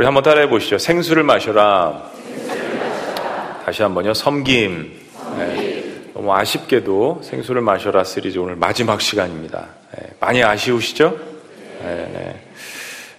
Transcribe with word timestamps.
우리 0.00 0.06
한번 0.06 0.22
따라해 0.22 0.48
보시죠. 0.48 0.78
생수를 0.78 1.24
마셔라. 1.24 2.10
다시 3.66 3.82
한번요. 3.82 4.14
섬김. 4.14 4.98
네. 5.36 5.84
너무 6.14 6.32
아쉽게도 6.32 7.20
생수를 7.22 7.60
마셔라 7.60 8.04
시리즈 8.04 8.38
오늘 8.38 8.56
마지막 8.56 9.02
시간입니다. 9.02 9.66
네. 9.94 10.06
많이 10.18 10.42
아쉬우시죠? 10.42 11.18
네, 11.82 12.10
네. 12.14 12.40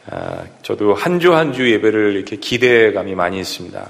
아, 0.09 0.39
저도 0.64 0.96
한 0.96 1.20
주 1.20 1.36
한 1.36 1.54
주 1.54 1.71
예배를 1.71 2.15
이렇게 2.15 2.38
기대감이 2.38 3.13
많이 3.13 3.39
있습니다. 3.39 3.88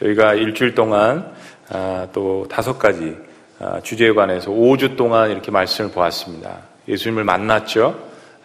저희가 0.00 0.34
일주일 0.34 0.74
동안 0.74 1.32
아, 1.70 2.06
또 2.12 2.46
다섯 2.50 2.78
가지 2.78 3.16
아, 3.60 3.80
주제에 3.82 4.12
관해서 4.12 4.50
5주 4.50 4.98
동안 4.98 5.30
이렇게 5.30 5.50
말씀을 5.50 5.90
보았습니다. 5.90 6.58
예수님을 6.86 7.24
만났죠. 7.24 7.98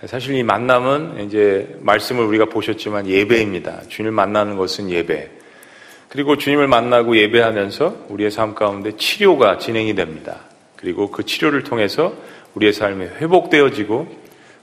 사실 0.08 0.34
이 0.36 0.42
만남은 0.42 1.26
이제 1.26 1.78
말씀을 1.82 2.26
우리가 2.26 2.46
보셨지만 2.46 3.08
예배입니다. 3.08 3.84
주님을 3.88 4.12
만나는 4.12 4.58
것은 4.58 4.90
예배. 4.90 5.30
그리고 6.10 6.38
주님을 6.38 6.68
만나고 6.68 7.16
예배하면서 7.18 8.08
우리의 8.10 8.32
삶 8.32 8.56
가운데 8.56 8.98
치료가 8.98 9.60
진행이 9.60 9.94
됩니다. 9.94 10.40
그리고 10.76 11.12
그 11.12 11.24
치료를 11.24 11.64
통해서 11.64 12.14
우리의 12.56 12.74
삶이 12.74 13.06
회복되어지고 13.06 14.08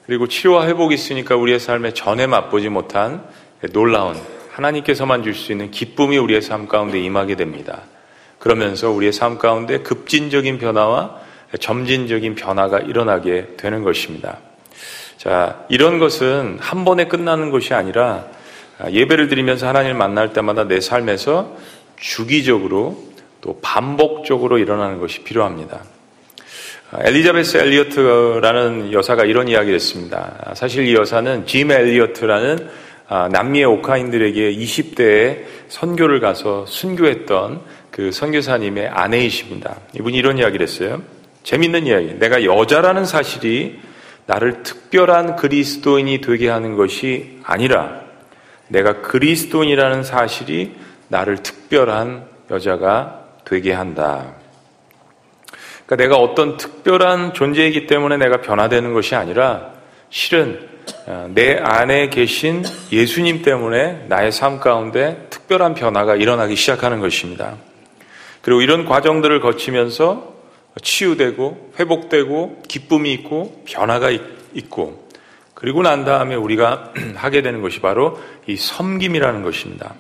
그리고 0.07 0.27
치료와 0.27 0.67
회복이 0.67 0.95
있으니까 0.95 1.37
우리의 1.37 1.61
삶에 1.61 1.95
전에 1.95 2.27
맛보지 2.27 2.69
못한 2.69 3.23
놀라운 3.73 4.17
하나님께서만 4.51 5.23
줄 5.23 5.35
수 5.35 5.53
있는 5.53 5.71
기쁨이 5.71 6.19
우리의 6.19 6.43
삶 6.43 6.67
가운데 6.67 6.99
임하게 6.99 7.37
됩니다. 7.37 7.83
그러면서 8.41 8.91
우리의 8.91 9.13
삶 9.13 9.39
가운데 9.39 9.79
급진적인 9.79 10.59
변화와 10.59 11.21
점진적인 11.61 12.35
변화가 12.35 12.81
일어나게 12.81 13.55
되는 13.57 13.85
것입니다. 13.85 14.39
자, 15.19 15.65
이런 15.69 15.99
것은 15.99 16.59
한 16.61 16.85
번에 16.85 17.07
끝나는 17.07 17.51
것이 17.51 17.75
아니라 17.75 18.27
예배를 18.89 19.27
드리면서 19.27 19.67
하나님을 19.67 19.95
만날 19.95 20.33
때마다 20.33 20.65
내 20.65 20.81
삶에서 20.81 21.57
주기적으로 21.97 22.97
또 23.41 23.59
반복적으로 23.61 24.59
일어나는 24.59 25.01
것이 25.01 25.25
필요합니다. 25.25 25.83
엘리자베스 27.01 27.57
엘리어트라는 27.57 28.93
여사가 28.93 29.25
이런 29.25 29.49
이야기를 29.49 29.75
했습니다. 29.75 30.53
사실 30.55 30.87
이 30.87 30.95
여사는 30.95 31.47
짐 31.47 31.73
엘리어트라는 31.73 32.71
남미의 33.33 33.65
오카인들에게 33.65 34.55
20대에 34.55 35.43
선교를 35.67 36.21
가서 36.21 36.65
순교했던 36.67 37.61
그 37.91 38.13
선교사님의 38.13 38.87
아내이십니다. 38.87 39.81
이분이 39.97 40.17
이런 40.17 40.39
이야기를 40.39 40.65
했어요. 40.65 41.03
재밌는 41.43 41.87
이야기. 41.89 42.15
내가 42.19 42.45
여자라는 42.45 43.05
사실이 43.05 43.88
나를 44.29 44.63
특별한 44.63 45.37
그리스도인이 45.37 46.21
되게 46.21 46.51
하는 46.51 46.77
것이 46.77 47.41
아니라 47.45 48.03
내가 48.69 49.01
그리스도인이라는 49.01 50.03
사실이 50.03 50.77
나를 51.09 51.39
특별한 51.39 52.27
여자가 52.51 53.25
되게 53.47 53.73
한다. 53.73 54.35
그러니까 55.87 55.97
내가 55.97 56.17
어떤 56.19 56.59
특별한 56.59 57.33
존재이기 57.33 57.87
때문에 57.87 58.19
내가 58.19 58.43
변화되는 58.43 58.93
것이 58.93 59.15
아니라 59.15 59.73
실은 60.11 60.69
어, 61.07 61.31
내 61.33 61.57
안에 61.57 62.11
계신 62.11 62.65
예수님 62.93 63.41
때문에 63.41 64.05
나의 64.09 64.31
삶 64.31 64.61
가운데 64.61 65.27
특별한 65.31 65.73
변화가 65.73 66.17
일어나기 66.17 66.55
시작하는 66.55 67.01
것입니다. 67.01 67.57
그리고 68.43 68.61
이런 68.61 68.85
과정들을 68.85 69.41
거치면서 69.41 70.38
치유되고 70.81 71.73
회복되고 71.79 72.63
기쁨이 72.69 73.13
있고 73.15 73.63
변화가 73.67 74.11
있고 74.55 75.09
그리고 75.55 75.83
난 75.83 76.05
다음에 76.05 76.35
우리가 76.35 76.93
하게 77.17 77.43
되는 77.43 77.63
것이 77.63 77.81
바로 77.81 78.19
이 78.47 78.57
섬김이라는 78.57 79.43
것입니다. 79.43 79.95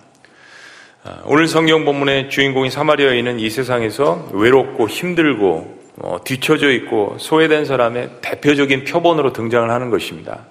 아, 1.04 1.22
오늘 1.24 1.48
성경 1.48 1.84
본문의 1.84 2.30
주인공인 2.30 2.70
사마리아 2.70 3.12
인은 3.14 3.40
이 3.40 3.50
세상에서 3.50 4.30
외롭고 4.32 4.88
힘들고 4.88 5.78
어, 6.00 6.18
뒤처져 6.22 6.70
있고 6.72 7.16
소외된 7.18 7.64
사람의 7.64 8.10
대표적인 8.20 8.84
표본으로 8.84 9.32
등장을 9.32 9.68
하는 9.68 9.90
것입니다. 9.90 10.46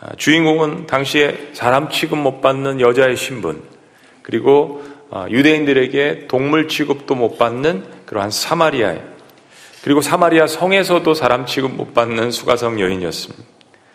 아, 0.00 0.14
주인공은 0.16 0.86
당시에 0.86 1.50
사람 1.52 1.90
취급 1.90 2.18
못 2.18 2.40
받는 2.40 2.80
여자의 2.80 3.16
신분, 3.16 3.62
그리고 4.22 4.82
어, 5.10 5.26
유대인들에게 5.28 6.28
동물 6.28 6.68
취급도 6.68 7.14
못 7.14 7.38
받는 7.38 7.84
그러한 8.06 8.30
사마리아 8.30 8.96
그리고 9.88 10.02
사마리아 10.02 10.46
성에서도 10.46 11.14
사람 11.14 11.46
취급 11.46 11.74
못 11.74 11.94
받는 11.94 12.30
수가성 12.30 12.78
여인이었습니다. 12.78 13.42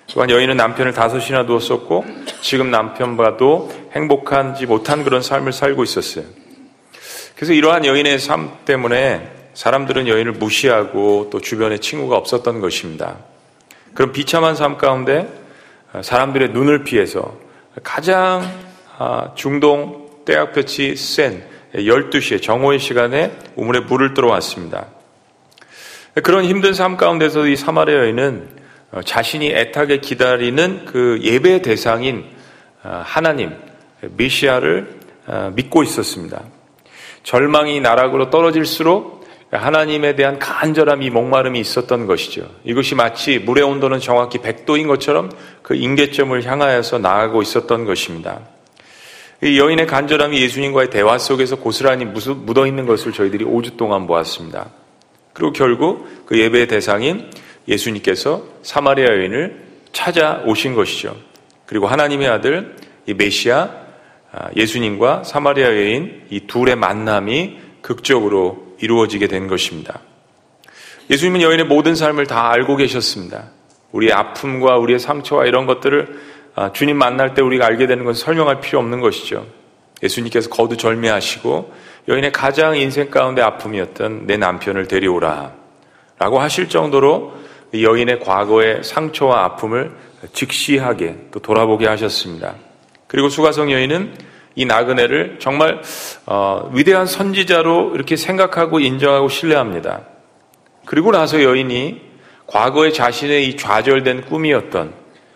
또한 0.07 0.31
여인은 0.31 0.57
남편을 0.57 0.91
다섯이나 0.91 1.45
두었었고 1.45 2.03
지금 2.41 2.71
남편과도 2.71 3.71
행복하지 3.91 4.65
못한 4.65 5.03
그런 5.03 5.21
삶을 5.21 5.53
살고 5.53 5.83
있었어요. 5.83 6.25
그래서 7.35 7.53
이러한 7.53 7.85
여인의 7.85 8.17
삶 8.17 8.57
때문에 8.65 9.29
사람들은 9.53 10.07
여인을 10.07 10.31
무시하고 10.31 11.29
또 11.31 11.39
주변에 11.39 11.77
친구가 11.77 12.17
없었던 12.17 12.59
것입니다. 12.59 13.17
그런 13.93 14.13
비참한 14.13 14.55
삶 14.55 14.79
가운데 14.79 15.31
사람들의 16.01 16.53
눈을 16.53 16.85
피해서 16.85 17.37
가장 17.83 18.51
아, 18.97 19.33
중동 19.35 20.09
때학볕이 20.25 20.95
센 20.95 21.43
12시에 21.75 22.41
정오의 22.41 22.79
시간에 22.79 23.31
우물에 23.55 23.81
물을 23.81 24.15
들어왔습니다. 24.15 24.87
그런 26.21 26.45
힘든 26.45 26.73
삶 26.73 26.95
가운데서 26.95 27.47
이 27.47 27.55
사마리아 27.55 27.97
여인은 27.97 28.47
어, 28.91 29.01
자신이 29.01 29.49
애타게 29.49 29.97
기다리는 29.97 30.85
그 30.85 31.19
예배 31.23 31.63
대상인 31.63 32.25
어, 32.83 33.01
하나님, 33.03 33.51
메시아를 34.01 34.99
어, 35.25 35.51
믿고 35.55 35.81
있었습니다. 35.81 36.43
절망이 37.23 37.79
나락으로 37.79 38.29
떨어질수록 38.29 39.23
하나님에 39.49 40.15
대한 40.15 40.39
간절함이 40.39 41.09
목마름이 41.09 41.59
있었던 41.59 42.05
것이죠. 42.05 42.49
이것이 42.63 42.95
마치 42.95 43.39
물의 43.39 43.63
온도는 43.63 43.99
정확히 43.99 44.39
100도인 44.39 44.87
것처럼 44.87 45.31
그 45.61 45.75
임계점을 45.75 46.43
향하여서 46.45 46.99
나아가고 46.99 47.41
있었던 47.41 47.85
것입니다. 47.85 48.41
이 49.41 49.59
여인의 49.59 49.87
간절함이 49.87 50.41
예수님과의 50.41 50.89
대화 50.89 51.17
속에서 51.17 51.55
고스란히 51.57 52.05
묻어 52.05 52.65
있는 52.65 52.85
것을 52.85 53.11
저희들이 53.11 53.45
5주 53.45 53.77
동안 53.77 54.07
보았습니다. 54.07 54.69
그리고 55.33 55.51
결국 55.51 56.25
그 56.25 56.39
예배의 56.39 56.67
대상인 56.67 57.29
예수님께서 57.67 58.43
사마리아 58.61 59.07
여인을 59.07 59.63
찾아오신 59.91 60.75
것이죠. 60.75 61.15
그리고 61.65 61.87
하나님의 61.87 62.27
아들 62.27 62.75
이 63.05 63.13
메시아 63.13 63.83
아, 64.31 64.49
예수님과 64.55 65.23
사마리아 65.23 65.67
여인 65.67 66.23
이 66.29 66.41
둘의 66.47 66.75
만남이 66.75 67.59
극적으로 67.81 68.75
이루어지게 68.79 69.27
된 69.27 69.47
것입니다. 69.47 69.99
예수님은 71.09 71.41
여인의 71.41 71.65
모든 71.65 71.95
삶을 71.95 72.27
다 72.27 72.51
알고 72.51 72.77
계셨습니다. 72.77 73.51
우리의 73.91 74.13
아픔과 74.13 74.77
우리의 74.77 74.99
상처와 74.99 75.45
이런 75.45 75.65
것들을 75.65 76.33
아, 76.55 76.71
주님 76.71 76.97
만날 76.97 77.33
때 77.33 77.41
우리가 77.41 77.65
알게 77.65 77.87
되는 77.87 78.05
것은 78.05 78.23
설명할 78.23 78.59
필요 78.59 78.79
없는 78.79 78.99
것이죠. 79.01 79.45
예수님께서 80.01 80.49
거두 80.49 80.77
절미하시고 80.77 81.73
여인의 82.07 82.31
가장 82.31 82.75
인생 82.75 83.09
가운데 83.09 83.41
아픔이었던 83.41 84.27
내 84.27 84.37
남편을 84.37 84.87
데려오라 84.87 85.53
라고 86.19 86.39
하실 86.39 86.69
정도로 86.69 87.33
여인의 87.73 88.19
과거의 88.19 88.83
상처와 88.83 89.43
아픔을 89.45 89.91
직시하게 90.33 91.27
또 91.31 91.39
돌아보게 91.39 91.87
하셨습니다. 91.87 92.55
그리고 93.07 93.29
수가성 93.29 93.71
여인은 93.71 94.15
이 94.55 94.65
나그네를 94.65 95.37
정말 95.39 95.81
어, 96.25 96.69
위대한 96.73 97.07
선지자로 97.07 97.93
이렇게 97.95 98.15
생각하고 98.15 98.79
인정하고 98.79 99.29
신뢰합니다. 99.29 100.01
그리고 100.85 101.11
나서 101.11 101.41
여인이 101.41 102.01
과거의 102.47 102.93
자신의 102.93 103.47
이 103.47 103.57
좌절된 103.57 104.25
꿈이었던 104.25 104.93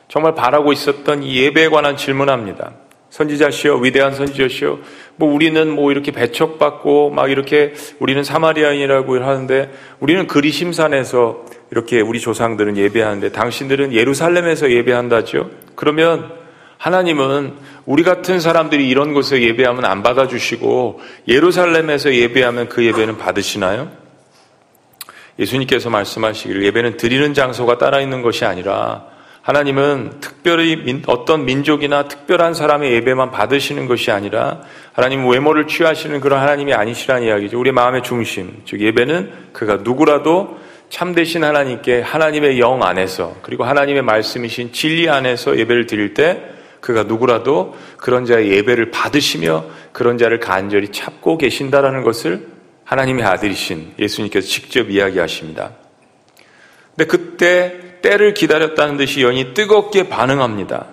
정말 0.07 0.35
바라고 0.35 0.71
있었던 0.71 1.23
이 1.23 1.37
예배에 1.37 1.69
관한 1.69 1.97
질문합니다. 1.97 2.73
선지자시여, 3.09 3.75
위대한 3.77 4.13
선지자시여, 4.13 4.79
뭐 5.15 5.33
우리는 5.33 5.69
뭐 5.69 5.91
이렇게 5.91 6.11
배척받고 6.11 7.09
막 7.09 7.31
이렇게 7.31 7.73
우리는 7.99 8.23
사마리아인이라고 8.23 9.23
하는데 9.23 9.71
우리는 9.99 10.27
그리 10.27 10.51
심산에서 10.51 11.45
이렇게 11.71 12.01
우리 12.01 12.19
조상들은 12.19 12.77
예배하는데 12.77 13.31
당신들은 13.31 13.93
예루살렘에서 13.93 14.71
예배한다죠? 14.71 15.49
그러면 15.75 16.31
하나님은 16.77 17.53
우리 17.85 18.03
같은 18.03 18.39
사람들이 18.39 18.87
이런 18.87 19.13
곳에 19.13 19.41
예배하면 19.41 19.83
안 19.85 20.03
받아주시고 20.03 21.01
예루살렘에서 21.27 22.13
예배하면 22.13 22.69
그 22.69 22.85
예배는 22.85 23.17
받으시나요? 23.17 23.91
예수님께서 25.39 25.89
말씀하시길 25.89 26.63
예배는 26.63 26.97
드리는 26.97 27.33
장소가 27.33 27.77
따라 27.77 27.99
있는 27.99 28.21
것이 28.21 28.45
아니라 28.45 29.05
하나님은 29.47 30.15
특별히 30.19 31.01
어떤 31.07 31.45
민족이나 31.45 32.09
특별한 32.09 32.53
사람의 32.53 32.91
예배만 32.91 33.31
받으시는 33.31 33.87
것이 33.87 34.11
아니라 34.11 34.59
하나님 34.91 35.25
외모를 35.25 35.67
취하시는 35.67 36.19
그런 36.19 36.41
하나님이 36.41 36.73
아니시라는 36.73 37.25
이야기죠. 37.25 37.57
우리 37.57 37.71
마음의 37.71 38.03
중심, 38.03 38.61
즉 38.65 38.81
예배는 38.81 39.31
그가 39.53 39.77
누구라도 39.77 40.57
참되신 40.89 41.45
하나님께 41.45 42.01
하나님의 42.01 42.59
영 42.59 42.83
안에서 42.83 43.37
그리고 43.41 43.63
하나님의 43.63 44.01
말씀이신 44.01 44.73
진리 44.73 45.07
안에서 45.09 45.57
예배를 45.57 45.87
드릴 45.87 46.13
때 46.13 46.43
그가 46.81 47.03
누구라도 47.03 47.73
그런 47.95 48.25
자의 48.25 48.51
예배를 48.51 48.91
받으시며 48.91 49.63
그런 49.93 50.17
자를 50.17 50.41
간절히 50.41 50.89
찾고 50.89 51.37
계신다라는 51.37 52.03
것을 52.03 52.47
하나님의 52.83 53.23
아들이신 53.23 53.93
예수님께서 53.97 54.45
직접 54.45 54.89
이야기하십니다. 54.89 55.86
근데 56.97 57.05
그때 57.05 58.01
때를 58.01 58.33
기다렸다는 58.33 58.97
듯이 58.97 59.21
여인이 59.21 59.53
뜨겁게 59.53 60.09
반응합니다. 60.09 60.87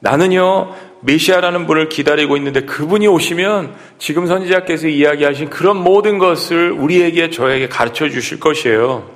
나는요, 0.00 0.74
메시아라는 1.00 1.66
분을 1.66 1.88
기다리고 1.88 2.36
있는데 2.36 2.60
그분이 2.62 3.08
오시면 3.08 3.74
지금 3.98 4.26
선지자께서 4.26 4.88
이야기하신 4.88 5.48
그런 5.48 5.78
모든 5.82 6.18
것을 6.18 6.72
우리에게 6.72 7.30
저에게 7.30 7.68
가르쳐 7.68 8.08
주실 8.08 8.38
것이에요. 8.38 9.10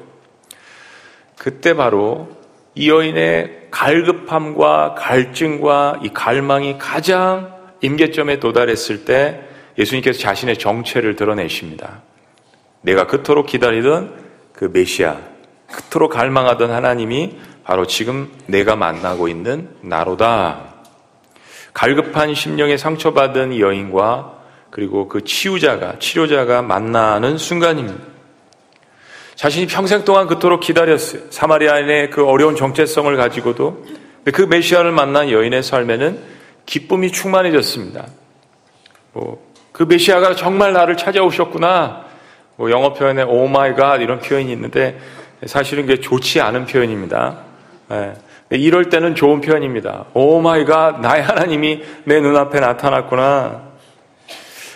그때 1.37 1.75
바로 1.75 2.29
이 2.75 2.89
여인의 2.89 3.69
갈급함과 3.71 4.95
갈증과 4.97 6.01
이 6.03 6.11
갈망이 6.15 6.79
가장 6.79 7.55
임계점에 7.83 8.41
도달했을 8.41 9.05
때 9.05 9.43
예수님께서 9.79 10.19
자신의 10.19 10.59
정체를 10.59 11.17
드러내십니다. 11.17 12.03
내가 12.83 13.07
그토록 13.07 13.47
기다리던 13.47 14.31
그 14.53 14.71
메시아, 14.73 15.30
그토록 15.73 16.13
갈망하던 16.13 16.71
하나님이 16.71 17.39
바로 17.65 17.87
지금 17.87 18.31
내가 18.47 18.77
만나고 18.77 19.29
있는 19.29 19.69
나로다. 19.83 20.75
갈급한 21.73 22.35
심령에 22.35 22.77
상처받은 22.77 23.59
여인과 23.59 24.39
그리고 24.71 25.09
그 25.09 25.25
치유자가, 25.25 25.99
치료자가 25.99 26.63
만나는 26.63 27.39
순간입니다. 27.39 28.11
자신이 29.35 29.67
평생 29.67 30.05
동안 30.05 30.27
그토록 30.27 30.61
기다렸어요. 30.61 31.23
사마리아인의 31.31 32.11
그 32.11 32.27
어려운 32.27 32.57
정체성을 32.57 33.17
가지고도. 33.17 33.85
그 34.35 34.43
메시아를 34.43 34.93
만난 34.93 35.31
여인의 35.31 35.63
삶에는 35.63 36.19
기쁨이 36.67 37.11
충만해졌습니다. 37.11 38.07
뭐, 39.13 39.43
그 39.73 39.85
메시아가 39.85 40.35
정말 40.35 40.73
나를 40.73 40.97
찾아오셨구나. 40.97 42.05
뭐 42.57 42.71
영어 42.71 42.93
표현에 42.93 43.23
oh 43.23 43.49
my 43.49 43.75
God 43.75 44.03
이런 44.03 44.21
표현이 44.21 44.53
있는데 44.53 45.01
사실은 45.47 45.87
그게 45.87 46.01
좋지 46.01 46.41
않은 46.41 46.67
표현입니다. 46.67 47.39
네. 47.89 48.15
이럴 48.51 48.89
때는 48.89 49.15
좋은 49.15 49.41
표현입니다. 49.41 50.07
Oh 50.13 50.41
my 50.41 50.65
God 50.65 51.01
나의 51.01 51.23
하나님이 51.23 51.83
내 52.05 52.21
눈앞에 52.21 52.61
나타났구나. 52.61 53.71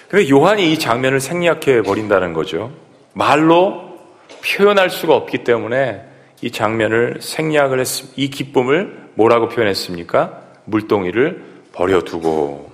근데 0.08 0.28
요한이 0.30 0.72
이 0.72 0.78
장면을 0.78 1.20
생략해 1.20 1.82
버린다는 1.82 2.34
거죠. 2.34 2.72
말로 3.14 3.98
표현할 4.44 4.90
수가 4.90 5.14
없기 5.14 5.38
때문에 5.38 6.04
이 6.40 6.50
장면을 6.50 7.18
생략을 7.20 7.80
했습니다. 7.80 8.14
이 8.16 8.30
기쁨을 8.30 9.08
뭐라고 9.14 9.48
표현했습니까? 9.48 10.40
물동이를 10.66 11.42
버려두고. 11.72 12.70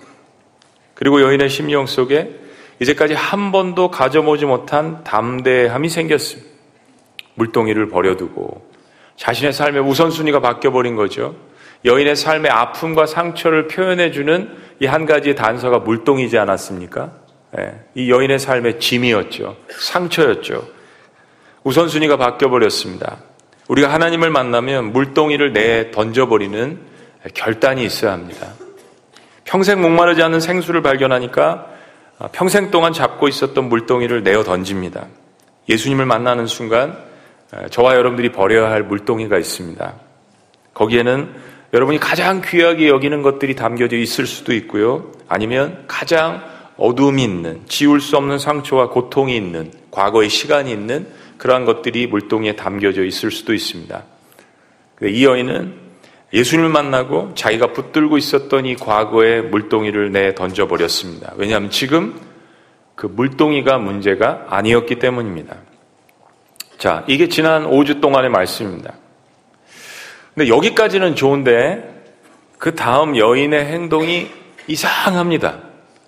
그리고 0.95 1.23
여인의 1.23 1.49
심령 1.49 1.87
속에 1.87 2.39
이제까지 2.81 3.15
한 3.15 3.53
번도 3.53 3.91
가져보지 3.91 4.45
못한 4.45 5.03
담대함이 5.05 5.89
생겼습니다. 5.89 6.50
물동이를 7.41 7.89
버려두고 7.89 8.69
자신의 9.17 9.53
삶의 9.53 9.83
우선순위가 9.83 10.41
바뀌어버린 10.41 10.95
거죠. 10.97 11.35
여인의 11.87 12.15
삶의 12.17 12.51
아픔과 12.51 13.07
상처를 13.07 13.67
표현해주는 13.69 14.71
이 14.81 14.87
한 14.87 15.07
가지의 15.07 15.35
단서가 15.35 15.79
물동이지 15.79 16.39
않았습니까? 16.39 17.13
네. 17.53 17.81
이 17.95 18.11
여인의 18.11 18.39
삶의 18.39 18.81
짐이었죠. 18.81 19.57
상처였죠. 19.69 20.67
우선순위가 21.65 22.17
바뀌어버렸습니다. 22.17 23.19
우리가 23.69 23.93
하나님을 23.93 24.31
만나면 24.31 24.93
물동이를 24.93 25.53
내 25.53 25.91
던져버리는 25.91 26.79
결단이 27.35 27.85
있어야 27.85 28.13
합니다. 28.13 28.55
평생 29.45 29.81
목마르지 29.83 30.23
않는 30.23 30.41
생수를 30.41 30.81
발견하니까 30.83 31.67
평생 32.33 32.71
동안 32.71 32.93
잡고 32.93 33.29
있었던 33.29 33.69
물동이를 33.69 34.23
내어 34.23 34.43
던집니다. 34.45 35.07
예수님을 35.69 36.07
만나는 36.07 36.47
순간 36.47 37.10
저와 37.71 37.97
여러분들이 37.97 38.33
버려야 38.33 38.71
할 38.71 38.83
물동이가 38.85 39.39
있습니다. 39.39 39.95
거기에는 40.75 41.29
여러분이 41.73 41.99
가장 41.99 42.43
귀하게 42.45 42.89
여기는 42.89 43.23
것들이 43.23 43.55
담겨져 43.55 43.97
있을 43.97 44.27
수도 44.27 44.53
있고요. 44.55 45.13
아니면 45.29 45.85
가장 45.87 46.43
어둠이 46.77 47.23
있는, 47.23 47.61
지울 47.67 48.01
수 48.01 48.17
없는 48.17 48.39
상처와 48.39 48.89
고통이 48.89 49.37
있는, 49.37 49.73
과거의 49.91 50.29
시간이 50.29 50.71
있는 50.71 51.07
그러한 51.39 51.65
것들이 51.65 52.07
물동이에 52.07 52.57
담겨져 52.57 53.05
있을 53.05 53.31
수도 53.31 53.53
있습니다. 53.53 54.03
이 55.03 55.25
여인은 55.25 55.75
예수님을 56.33 56.71
만나고 56.71 57.33
자기가 57.35 57.73
붙들고 57.73 58.17
있었던 58.19 58.67
이 58.67 58.77
과거의 58.77 59.43
물동이를 59.43 60.13
내 60.13 60.35
던져버렸습니다. 60.35 61.35
왜냐하면 61.37 61.71
지금 61.71 62.15
그 62.95 63.07
물동이가 63.07 63.79
문제가 63.79 64.47
아니었기 64.49 64.99
때문입니다. 64.99 65.57
자, 66.81 67.05
이게 67.07 67.29
지난 67.29 67.69
5주 67.69 68.01
동안의 68.01 68.31
말씀입니다. 68.31 68.95
근데 70.35 70.49
여기까지는 70.49 71.15
좋은데 71.15 72.03
그 72.57 72.75
다음 72.75 73.19
여인의 73.19 73.67
행동이 73.67 74.31
이상합니다. 74.67 75.59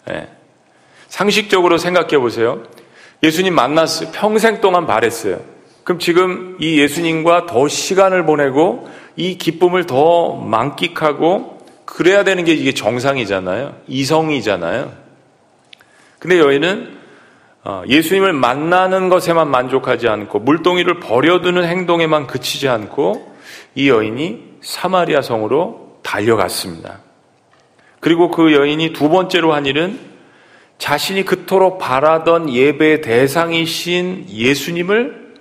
네. 0.07 0.29
상식적으로 1.09 1.77
생각해 1.77 2.17
보세요. 2.17 2.63
예수님 3.23 3.55
만났어요. 3.55 4.13
평생 4.13 4.63
동안 4.63 4.87
바랬어요. 4.87 5.43
그럼 5.85 5.99
지금 5.99 6.57
이 6.59 6.81
예수님과 6.81 7.45
더 7.45 7.69
시간을 7.69 8.25
보내고 8.25 8.89
이 9.15 9.37
기쁨을 9.37 9.85
더 9.85 10.37
만끽하고 10.37 11.59
그래야 11.85 12.25
되는 12.25 12.47
게 12.47 12.55
이게 12.55 12.73
정상이잖아요. 12.73 13.77
이성이잖아요. 13.89 14.91
근데 16.19 16.39
여인은 16.39 16.87
어, 16.87 17.02
예수님을 17.87 18.33
만나는 18.33 19.09
것에만 19.09 19.49
만족하지 19.49 20.09
않고 20.09 20.41
물동이를 20.41 21.01
버려두는 21.01 21.65
행동에만 21.65 22.27
그치지 22.27 22.69
않고 22.69 23.33
이 23.75 23.89
여인이 23.89 24.59
사마리아 24.61 25.23
성으로 25.23 25.99
달려갔습니다. 26.03 27.01
그리고 28.01 28.31
그 28.31 28.53
여인이 28.53 28.93
두 28.93 29.09
번째로 29.09 29.55
한 29.55 29.67
일은 29.67 29.99
자신이 30.79 31.25
그토록 31.25 31.79
바라던 31.79 32.53
예배의 32.53 33.03
대상이신 33.03 34.27
예수님을 34.29 35.35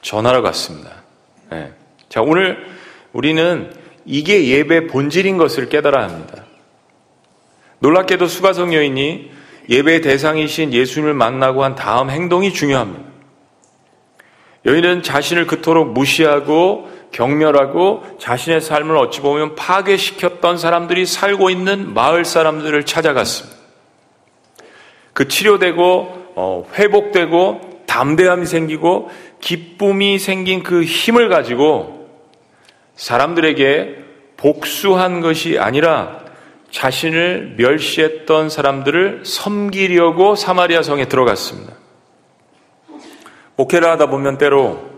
전하러 0.00 0.42
갔습니다. 0.42 1.02
네. 1.50 1.72
자, 2.08 2.22
오늘 2.22 2.64
우리는 3.12 3.72
이게 4.04 4.46
예배 4.46 4.86
본질인 4.86 5.36
것을 5.36 5.68
깨달아야 5.68 6.04
합니다. 6.04 6.44
놀랍게도 7.80 8.28
수가성 8.28 8.72
여인이 8.72 9.33
예배 9.68 10.00
대상이신 10.00 10.72
예수님을 10.72 11.14
만나고 11.14 11.64
한 11.64 11.74
다음 11.74 12.10
행동이 12.10 12.52
중요합니다. 12.52 13.02
여인은 14.66 15.02
자신을 15.02 15.46
그토록 15.46 15.92
무시하고 15.92 16.88
경멸하고 17.12 18.02
자신의 18.18 18.60
삶을 18.60 18.96
어찌 18.96 19.20
보면 19.20 19.54
파괴시켰던 19.54 20.58
사람들이 20.58 21.06
살고 21.06 21.50
있는 21.50 21.94
마을 21.94 22.24
사람들을 22.24 22.84
찾아갔습니다. 22.86 23.56
그 25.12 25.28
치료되고 25.28 26.24
어, 26.36 26.66
회복되고 26.74 27.84
담대함이 27.86 28.46
생기고 28.46 29.10
기쁨이 29.40 30.18
생긴 30.18 30.62
그 30.62 30.82
힘을 30.82 31.28
가지고 31.28 32.08
사람들에게 32.96 33.96
복수한 34.36 35.20
것이 35.20 35.58
아니라 35.58 36.23
자신을 36.74 37.54
멸시했던 37.56 38.48
사람들을 38.48 39.22
섬기려고 39.24 40.34
사마리아 40.34 40.82
성에 40.82 41.04
들어갔습니다. 41.04 41.72
목회를 43.54 43.88
하다 43.90 44.06
보면 44.06 44.38
때로 44.38 44.90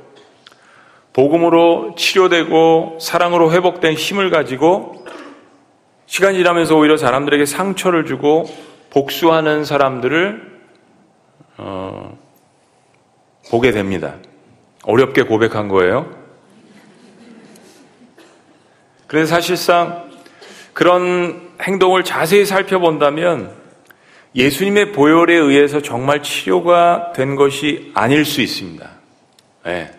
복음으로 1.12 1.94
치료되고 1.94 2.96
사랑으로 2.98 3.52
회복된 3.52 3.92
힘을 3.92 4.30
가지고 4.30 5.04
시간이 6.06 6.38
지나면서 6.38 6.76
오히려 6.76 6.96
사람들에게 6.96 7.44
상처를 7.44 8.06
주고 8.06 8.46
복수하는 8.88 9.66
사람들을 9.66 10.60
어, 11.58 12.18
보게 13.50 13.72
됩니다. 13.72 14.14
어렵게 14.84 15.24
고백한 15.24 15.68
거예요. 15.68 16.10
그래서 19.06 19.34
사실상 19.34 20.05
그런 20.76 21.52
행동을 21.62 22.04
자세히 22.04 22.44
살펴본다면 22.44 23.50
예수님의 24.34 24.92
보혈에 24.92 25.34
의해서 25.34 25.80
정말 25.80 26.22
치료가 26.22 27.14
된 27.14 27.34
것이 27.34 27.92
아닐 27.94 28.26
수 28.26 28.42
있습니다. 28.42 28.86
네. 29.64 29.90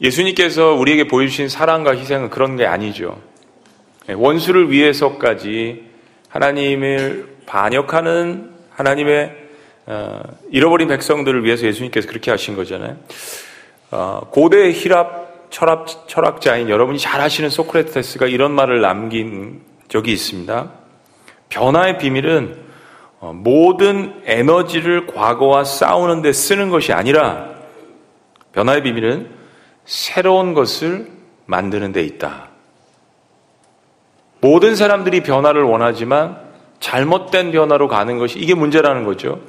예수님께서 0.00 0.74
우리에게 0.74 1.08
보여주신 1.08 1.48
사랑과 1.48 1.96
희생은 1.96 2.30
그런 2.30 2.54
게 2.54 2.64
아니죠. 2.64 3.20
네. 4.06 4.14
원수를 4.14 4.70
위해서까지 4.70 5.86
하나님을 6.28 7.38
반역하는 7.46 8.52
하나님의 8.70 9.36
어, 9.86 10.22
잃어버린 10.52 10.86
백성들을 10.86 11.42
위해서 11.42 11.66
예수님께서 11.66 12.06
그렇게 12.06 12.30
하신 12.30 12.54
거잖아요. 12.54 12.98
어, 13.90 14.20
고대 14.30 14.70
히랍 14.70 15.23
철학, 15.54 15.86
철학자인 16.08 16.68
여러분이 16.68 16.98
잘 16.98 17.20
아시는 17.20 17.48
소크라테스가 17.48 18.26
이런 18.26 18.50
말을 18.50 18.80
남긴 18.80 19.62
적이 19.86 20.12
있습니다. 20.12 20.72
변화의 21.48 21.98
비밀은 21.98 22.58
어, 23.20 23.32
모든 23.32 24.20
에너지를 24.24 25.06
과거와 25.06 25.62
싸우는 25.62 26.22
데 26.22 26.32
쓰는 26.32 26.70
것이 26.70 26.92
아니라 26.92 27.50
변화의 28.50 28.82
비밀은 28.82 29.30
새로운 29.84 30.54
것을 30.54 31.06
만드는 31.46 31.92
데 31.92 32.02
있다. 32.02 32.48
모든 34.40 34.74
사람들이 34.74 35.22
변화를 35.22 35.62
원하지만 35.62 36.36
잘못된 36.80 37.52
변화로 37.52 37.86
가는 37.86 38.18
것이 38.18 38.40
이게 38.40 38.56
문제라는 38.56 39.04
거죠. 39.04 39.40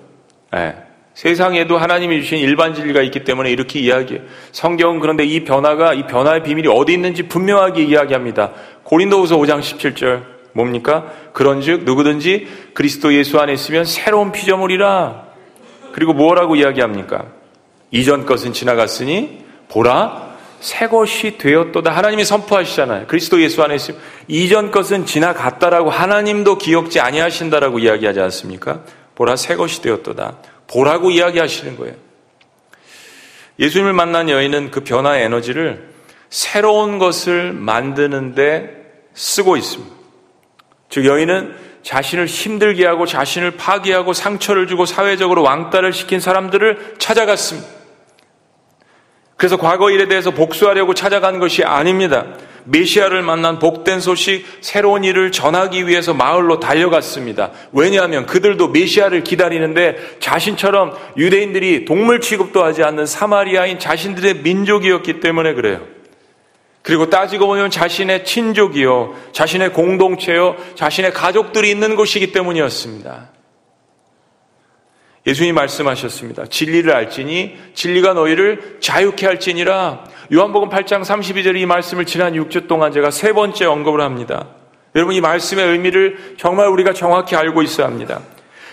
네. 0.54 0.85
세상에도 1.16 1.78
하나님이 1.78 2.22
주신 2.22 2.40
일반 2.40 2.76
진리가 2.76 3.02
있기 3.04 3.24
때문에 3.24 3.50
이렇게 3.50 3.80
이야기해요. 3.80 4.22
성경은 4.52 5.00
그런데 5.00 5.24
이 5.24 5.46
변화가, 5.46 5.94
이 5.94 6.08
변화의 6.08 6.44
비밀이 6.44 6.68
어디 6.68 6.94
있는지 6.94 7.24
분명하게 7.24 7.84
이야기합니다. 7.84 8.52
고린도후서 8.84 9.38
5장 9.38 9.62
17절. 9.62 10.24
뭡니까? 10.52 11.12
그런 11.34 11.62
즉 11.62 11.84
누구든지 11.86 12.48
그리스도 12.74 13.14
예수 13.14 13.40
안에 13.40 13.54
있으면 13.54 13.86
새로운 13.86 14.34
피조물이라. 14.34 15.24
그리고 15.94 16.14
뭐라고 16.14 16.58
이야기합니까? 16.58 17.26
이전 17.92 18.26
것은 18.26 18.52
지나갔으니 18.52 19.46
보라 19.70 20.36
새 20.60 20.88
것이 20.88 21.38
되었도다. 21.38 21.92
하나님이 21.92 22.26
선포하시잖아요. 22.26 23.08
그리스도 23.08 23.42
예수 23.42 23.64
안에 23.64 23.76
있으면 23.76 24.02
이전 24.28 24.70
것은 24.72 25.06
지나갔다라고 25.06 25.90
하나님도 25.90 26.58
기억지 26.58 27.00
아니하신다라고 27.00 27.80
이야기하지 27.80 28.20
않습니까? 28.20 28.82
보라 29.16 29.38
새 29.38 29.56
것이 29.56 29.82
되었도다. 29.82 30.36
보라고 30.68 31.12
이야기하시는 31.12 31.78
거예요. 31.78 31.96
예수님을 33.60 33.94
만난 33.94 34.30
여인은 34.30 34.72
그 34.72 34.82
변화의 34.82 35.24
에너지를 35.26 35.90
새로운 36.30 36.98
것을 36.98 37.54
만드는데 37.54 38.84
쓰고 39.14 39.58
있습니다. 39.58 39.96
즉, 40.90 41.06
여인은 41.06 41.56
자신을 41.84 42.26
힘들게 42.26 42.86
하고 42.86 43.06
자신을 43.06 43.52
파괴하고 43.52 44.14
상처를 44.14 44.68
주고 44.68 44.86
사회적으로 44.86 45.44
왕따를 45.44 45.94
시킨 45.94 46.20
사람들을 46.20 46.96
찾아갔습니다. 46.98 47.70
그래서 49.38 49.58
과거 49.58 49.92
일에 49.92 50.08
대해서 50.08 50.32
복수하려고 50.32 50.94
찾아간 50.94 51.40
것이 51.40 51.64
아닙니다. 51.64 52.26
메시아를 52.66 53.22
만난 53.22 53.60
복된 53.60 54.00
소식, 54.00 54.46
새로운 54.62 55.04
일을 55.04 55.32
전하기 55.32 55.88
위해서 55.88 56.14
마을로 56.14 56.60
달려갔습니다. 56.60 57.52
왜냐하면 57.72 58.26
그들도 58.26 58.70
메시아를 58.70 59.24
기다리는데 59.24 60.18
자신처럼 60.20 60.94
유대인들이 61.18 61.86
동물 61.86 62.22
취급도 62.22 62.64
하지 62.64 62.84
않는 62.84 63.06
사마리아인 63.06 63.80
자신들의 63.80 64.42
민족이었기 64.42 65.20
때문에 65.20 65.54
그래요. 65.54 65.82
그리고 66.82 67.10
따지고 67.10 67.48
보면 67.48 67.72
자신의 67.72 68.26
친족이요, 68.26 69.16
자신의 69.32 69.74
공동체요, 69.74 70.56
자신의 70.76 71.14
가족들이 71.14 71.70
있는 71.70 71.96
곳이기 71.96 72.32
때문이었습니다. 72.32 73.32
예수님이 75.26 75.54
말씀하셨습니다. 75.54 76.46
진리를 76.46 76.94
알지니 76.94 77.58
진리가 77.74 78.14
너희를 78.14 78.78
자유케 78.80 79.26
할지니라. 79.26 80.04
요한복음 80.34 80.70
8장 80.70 81.01
32절 81.01 81.55
이 81.55 81.65
말씀을 81.65 82.05
지난 82.05 82.34
6주 82.34 82.67
동안 82.67 82.91
제가 82.91 83.12
세 83.12 83.32
번째 83.32 83.65
언급을 83.65 84.01
합니다. 84.01 84.48
여러분 84.96 85.13
이 85.13 85.22
말씀의 85.22 85.67
의미를 85.67 86.36
정말 86.38 86.67
우리가 86.67 86.94
정확히 86.94 87.36
알고 87.36 87.62
있어야 87.62 87.86
합니다. 87.86 88.22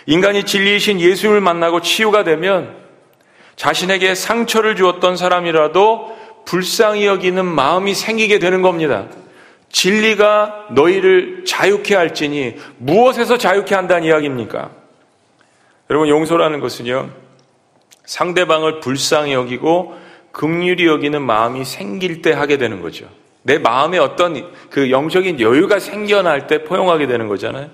인간이 0.06 0.44
진리이신 0.44 1.00
예수님을 1.00 1.40
만나고 1.40 1.82
치유가 1.82 2.24
되면 2.24 2.74
자신에게 3.56 4.14
상처를 4.14 4.76
주었던 4.76 5.16
사람이라도 5.16 6.16
불쌍히 6.46 7.04
여기는 7.06 7.44
마음이 7.44 7.94
생기게 7.94 8.38
되는 8.38 8.62
겁니다. 8.62 9.06
진리가 9.70 10.68
너희를 10.70 11.44
자유케 11.46 11.94
할지니 11.94 12.56
무엇에서 12.78 13.36
자유케 13.36 13.74
한다는 13.74 14.04
이야기입니까? 14.04 14.70
여러분 15.90 16.08
용서라는 16.08 16.60
것은요 16.60 17.10
상대방을 18.06 18.80
불쌍히 18.80 19.32
여기고 19.34 20.01
극률이 20.32 20.86
여기는 20.86 21.22
마음이 21.22 21.64
생길 21.64 22.22
때 22.22 22.32
하게 22.32 22.56
되는 22.56 22.80
거죠. 22.80 23.06
내 23.42 23.58
마음에 23.58 23.98
어떤 23.98 24.52
그 24.70 24.90
영적인 24.90 25.40
여유가 25.40 25.78
생겨날 25.78 26.46
때 26.46 26.64
포용하게 26.64 27.06
되는 27.06 27.28
거잖아요. 27.28 27.70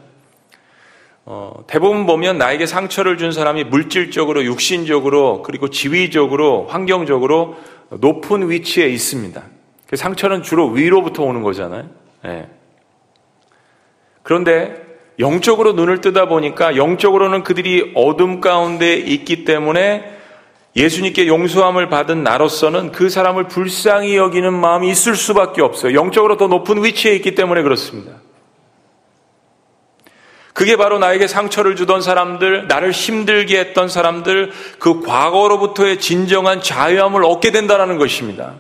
어, 1.25 1.63
대부분 1.67 2.07
보면 2.07 2.39
나에게 2.39 2.65
상처를 2.65 3.19
준 3.19 3.33
사람이 3.33 3.65
물질적으로, 3.65 4.45
육신적으로, 4.45 5.43
그리고 5.43 5.69
지위적으로, 5.69 6.67
환경적으로 6.69 7.57
높은 7.91 8.49
위치에 8.49 8.87
있습니다. 8.87 9.43
그 9.87 9.97
상처는 9.97 10.43
주로 10.43 10.69
위로부터 10.69 11.23
오는 11.25 11.43
거잖아요. 11.43 11.89
네. 12.25 12.49
그런데 14.23 14.87
영적으로 15.19 15.73
눈을 15.73 16.01
뜨다 16.01 16.29
보니까 16.29 16.77
영적으로는 16.77 17.43
그들이 17.43 17.93
어둠 17.95 18.41
가운데 18.41 18.95
있기 18.95 19.45
때문에 19.45 20.18
예수님께 20.79 21.27
용서함을 21.27 21.89
받은 21.89 22.23
나로서는 22.23 22.93
그 22.93 23.11
사람을 23.11 23.49
불쌍히 23.49 24.17
여기는 24.17 24.55
마음이 24.55 24.89
있을 24.89 25.17
수밖에 25.17 25.61
없어요. 25.61 25.95
영적으로 25.95 26.37
더 26.37 26.47
높은 26.47 26.85
위치에 26.85 27.15
있기 27.17 27.35
때문에 27.35 27.63
그렇습니다. 27.63 28.13
그게 30.53 30.77
바로 30.77 31.01
나에게 31.01 31.27
상처를 31.27 31.75
주던 31.75 32.01
사람들, 32.01 32.69
나를 32.69 32.93
힘들게 32.93 33.59
했던 33.59 33.89
사람들, 33.89 34.53
그 34.79 35.01
과거로부터의 35.01 35.99
진정한 35.99 36.63
자유함을 36.63 37.25
얻게 37.25 37.51
된다는 37.51 37.99
것입니다. 37.99 38.55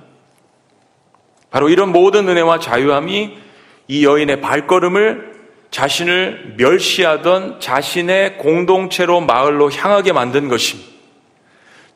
바로 1.50 1.68
이런 1.68 1.92
모든 1.92 2.28
은혜와 2.28 2.58
자유함이 2.58 3.38
이 3.86 4.04
여인의 4.04 4.40
발걸음을 4.40 5.34
자신을 5.70 6.54
멸시하던 6.56 7.60
자신의 7.60 8.38
공동체로 8.38 9.20
마을로 9.20 9.70
향하게 9.70 10.12
만든 10.12 10.48
것입니다. 10.48 10.97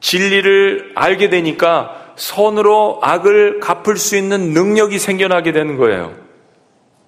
진리를 0.02 0.92
알게 0.96 1.30
되니까 1.30 2.12
선으로 2.16 2.98
악을 3.02 3.60
갚을 3.60 3.96
수 3.96 4.16
있는 4.16 4.52
능력이 4.52 4.98
생겨나게 4.98 5.52
되는 5.52 5.78
거예요. 5.78 6.14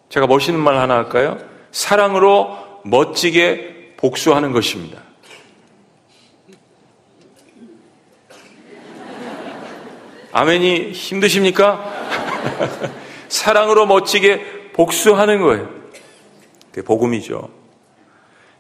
제가 0.09 0.27
멋있는 0.27 0.61
말 0.61 0.77
하나 0.77 0.95
할까요? 0.95 1.39
사랑으로 1.73 2.57
멋지게 2.85 3.95
복수하는 3.97 4.53
것입니다. 4.53 5.03
아멘이 10.33 10.93
힘드십니까? 10.93 11.93
사랑으로 13.29 13.87
멋지게 13.87 14.71
복수하는 14.73 15.41
거예요. 15.41 15.69
그게 16.71 16.83
복음이죠. 16.83 17.51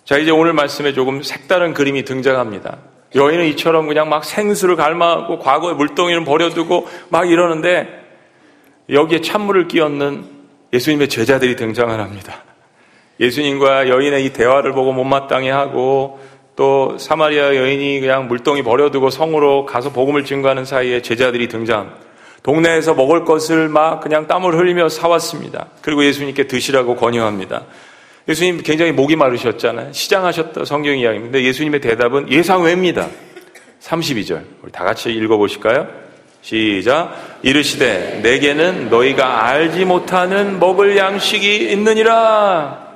자, 0.04 0.18
이제 0.18 0.30
오늘 0.30 0.52
말씀에 0.52 0.92
조금 0.92 1.22
색다른 1.22 1.72
그림이 1.72 2.04
등장합니다. 2.04 2.93
여인은 3.14 3.46
이처럼 3.46 3.86
그냥 3.86 4.08
막 4.08 4.24
생수를 4.24 4.76
갈망하고 4.76 5.38
과거의 5.38 5.76
물동이를 5.76 6.24
버려두고 6.24 6.88
막 7.10 7.30
이러는데 7.30 8.02
여기에 8.90 9.20
찬물을 9.20 9.68
끼얹는 9.68 10.24
예수님의 10.72 11.08
제자들이 11.08 11.56
등장을 11.56 11.98
합니다. 11.98 12.42
예수님과 13.20 13.88
여인의 13.88 14.24
이 14.24 14.32
대화를 14.32 14.72
보고 14.72 14.92
못마땅해 14.92 15.50
하고 15.50 16.18
또 16.56 16.96
사마리아 16.98 17.54
여인이 17.54 18.00
그냥 18.00 18.28
물동이 18.28 18.62
버려두고 18.62 19.10
성으로 19.10 19.66
가서 19.66 19.90
복음을 19.90 20.24
증거하는 20.24 20.64
사이에 20.64 21.02
제자들이 21.02 21.48
등장. 21.48 21.94
동네에서 22.42 22.94
먹을 22.94 23.24
것을 23.24 23.68
막 23.68 24.00
그냥 24.00 24.26
땀을 24.26 24.54
흘리며 24.54 24.88
사왔습니다. 24.88 25.68
그리고 25.80 26.04
예수님께 26.04 26.46
드시라고 26.46 26.96
권유합니다. 26.96 27.62
예수님 28.28 28.62
굉장히 28.62 28.92
목이 28.92 29.16
마르셨잖아요. 29.16 29.92
시장하셨다 29.92 30.64
성경 30.64 30.96
이야기입니다. 30.96 31.40
예수님의 31.40 31.80
대답은 31.80 32.30
예상 32.30 32.62
외입니다. 32.62 33.08
32절. 33.82 34.42
우리 34.62 34.72
다 34.72 34.84
같이 34.84 35.10
읽어보실까요? 35.10 35.86
시작. 36.40 37.38
이르시되 37.42 38.20
내게는 38.22 38.88
너희가 38.88 39.46
알지 39.46 39.84
못하는 39.84 40.58
먹을 40.58 40.96
양식이 40.96 41.70
있느니라. 41.70 42.94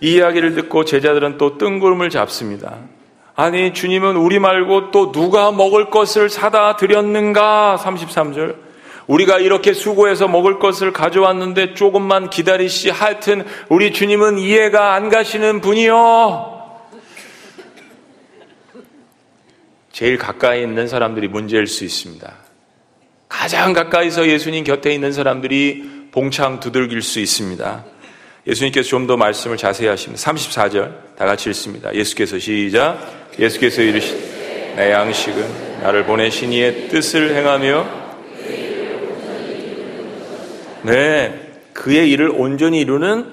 이 0.00 0.14
이야기를 0.14 0.54
듣고 0.54 0.84
제자들은 0.84 1.38
또 1.38 1.58
뜬구름을 1.58 2.10
잡습니다. 2.10 2.78
아니 3.34 3.72
주님은 3.72 4.16
우리 4.16 4.38
말고 4.38 4.90
또 4.90 5.12
누가 5.12 5.52
먹을 5.52 5.90
것을 5.90 6.28
사다 6.28 6.76
드렸는가? 6.76 7.78
33절. 7.80 8.71
우리가 9.06 9.38
이렇게 9.38 9.72
수고해서 9.72 10.28
먹을 10.28 10.58
것을 10.58 10.92
가져왔는데 10.92 11.74
조금만 11.74 12.30
기다리시. 12.30 12.90
하여튼 12.90 13.44
우리 13.68 13.92
주님은 13.92 14.38
이해가 14.38 14.94
안 14.94 15.08
가시는 15.08 15.60
분이요. 15.60 16.60
제일 19.92 20.16
가까이 20.18 20.62
있는 20.62 20.88
사람들이 20.88 21.28
문제일 21.28 21.66
수 21.66 21.84
있습니다. 21.84 22.32
가장 23.28 23.72
가까이서 23.72 24.28
예수님 24.28 24.64
곁에 24.64 24.92
있는 24.92 25.12
사람들이 25.12 26.08
봉창 26.12 26.60
두들길 26.60 27.02
수 27.02 27.20
있습니다. 27.20 27.84
예수님께서 28.46 28.88
좀 28.88 29.06
더 29.06 29.16
말씀을 29.16 29.56
자세히 29.56 29.88
하십니다. 29.88 30.22
34절 30.32 31.16
다 31.16 31.26
같이 31.26 31.48
읽습니다. 31.50 31.94
예수께서 31.94 32.38
시작 32.38 32.98
예수께서 33.38 33.82
이르시되 33.82 34.74
내 34.76 34.90
양식은 34.92 35.80
나를 35.82 36.04
보내신 36.04 36.52
이의 36.52 36.88
뜻을 36.88 37.34
행하며 37.36 38.01
네, 40.82 41.52
그의 41.72 42.10
일을 42.10 42.30
온전히 42.34 42.80
이루는 42.80 43.26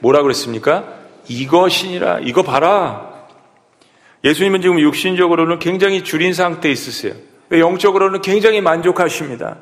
뭐라 0.00 0.22
그랬습니까? 0.22 0.84
이것이니라. 1.28 2.20
이거 2.22 2.42
봐라. 2.42 3.26
예수님은 4.24 4.60
지금 4.60 4.80
육신적으로는 4.80 5.58
굉장히 5.58 6.02
줄인 6.04 6.32
상태에 6.32 6.70
있으세요. 6.70 7.14
영적으로는 7.50 8.22
굉장히 8.22 8.60
만족하십니다. 8.60 9.56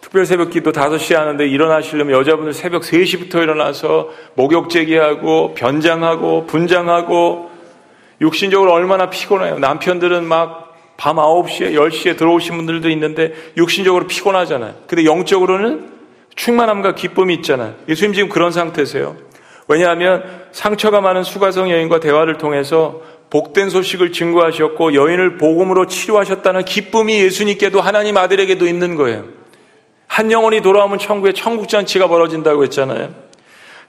특별 0.00 0.26
새벽 0.26 0.50
기도 0.50 0.72
5시에 0.72 1.14
하는데 1.14 1.46
일어나시려면 1.46 2.18
여자분들 2.18 2.52
새벽 2.52 2.82
3시부터 2.82 3.42
일어나서 3.42 4.10
목욕 4.34 4.70
제기하고 4.70 5.54
변장하고 5.54 6.46
분장하고 6.46 7.50
육신적으로 8.20 8.72
얼마나 8.72 9.10
피곤해요. 9.10 9.58
남편들은 9.58 10.24
막 10.26 10.70
밤 11.00 11.16
9시에 11.16 11.72
10시에 11.72 12.18
들어오신 12.18 12.58
분들도 12.58 12.90
있는데 12.90 13.32
육신적으로 13.56 14.06
피곤하잖아요. 14.06 14.74
근데 14.86 15.06
영적으로는 15.06 15.99
충만함과 16.36 16.94
기쁨이 16.94 17.34
있잖아요. 17.34 17.74
예수님 17.88 18.14
지금 18.14 18.28
그런 18.28 18.52
상태세요. 18.52 19.16
왜냐하면 19.68 20.24
상처가 20.52 21.00
많은 21.00 21.22
수가성 21.22 21.70
여인과 21.70 22.00
대화를 22.00 22.38
통해서 22.38 23.02
복된 23.30 23.70
소식을 23.70 24.12
증거하셨고 24.12 24.94
여인을 24.94 25.38
복음으로 25.38 25.86
치료하셨다는 25.86 26.64
기쁨이 26.64 27.20
예수님께도 27.22 27.80
하나님 27.80 28.16
아들에게도 28.16 28.66
있는 28.66 28.96
거예요. 28.96 29.24
한 30.08 30.32
영혼이 30.32 30.60
돌아오면 30.62 30.98
천국에 30.98 31.32
천국잔치가 31.32 32.08
벌어진다고 32.08 32.64
했잖아요. 32.64 33.14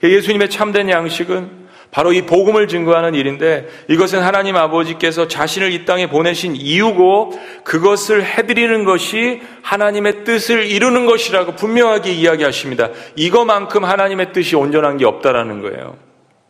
예수님의 0.04 0.50
참된 0.50 0.88
양식은 0.88 1.61
바로 1.92 2.14
이 2.14 2.22
복음을 2.22 2.68
증거하는 2.68 3.14
일인데 3.14 3.68
이것은 3.88 4.22
하나님 4.22 4.56
아버지께서 4.56 5.28
자신을 5.28 5.72
이 5.72 5.84
땅에 5.84 6.08
보내신 6.08 6.56
이유고 6.56 7.38
그것을 7.64 8.24
해드리는 8.24 8.84
것이 8.84 9.42
하나님의 9.60 10.24
뜻을 10.24 10.66
이루는 10.66 11.04
것이라고 11.04 11.52
분명하게 11.52 12.10
이야기하십니다. 12.12 12.88
이거만큼 13.14 13.84
하나님의 13.84 14.32
뜻이 14.32 14.56
온전한 14.56 14.96
게 14.96 15.04
없다라는 15.04 15.60
거예요. 15.60 15.98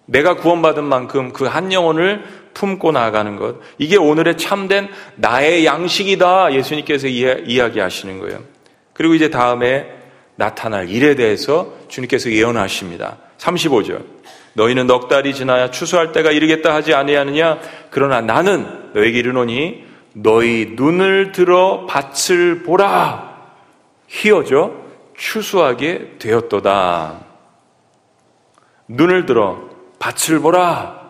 내가 0.07 0.37
구원받은 0.37 0.85
만큼 0.85 1.33
그 1.33 1.49
한 1.49 1.73
영혼을 1.73 2.23
품고 2.55 2.93
나아가는 2.93 3.35
것. 3.37 3.57
이게 3.79 3.97
오늘의 3.97 4.39
참된 4.39 4.89
나의 5.17 5.67
양식이다. 5.67 6.55
예수님께서 6.55 7.09
이야기하시는 7.09 8.21
거예요. 8.21 8.45
그리고 8.93 9.15
이제 9.15 9.29
다음에 9.29 9.87
나타날 10.37 10.89
일에 10.89 11.17
대해서 11.17 11.75
주님께서 11.89 12.31
예언하십니다. 12.31 13.19
35절. 13.39 14.22
너희는 14.55 14.87
넉 14.87 15.09
달이 15.09 15.35
지나야 15.35 15.71
추수할 15.71 16.13
때가 16.13 16.31
이르겠다 16.31 16.75
하지 16.75 16.95
아니하느냐? 16.95 17.59
그러나 17.91 18.21
나는 18.21 18.91
너에게 18.93 19.19
이르노니 19.19 19.85
너희 20.15 20.75
눈을 20.77 21.33
들어 21.33 21.87
밭을 21.87 22.63
보라. 22.63 23.33
희어져 24.09 24.73
추수하게 25.17 26.17
되었도다. 26.19 27.21
눈을 28.89 29.27
들어 29.27 29.71
밭을 29.99 30.41
보라. 30.41 31.01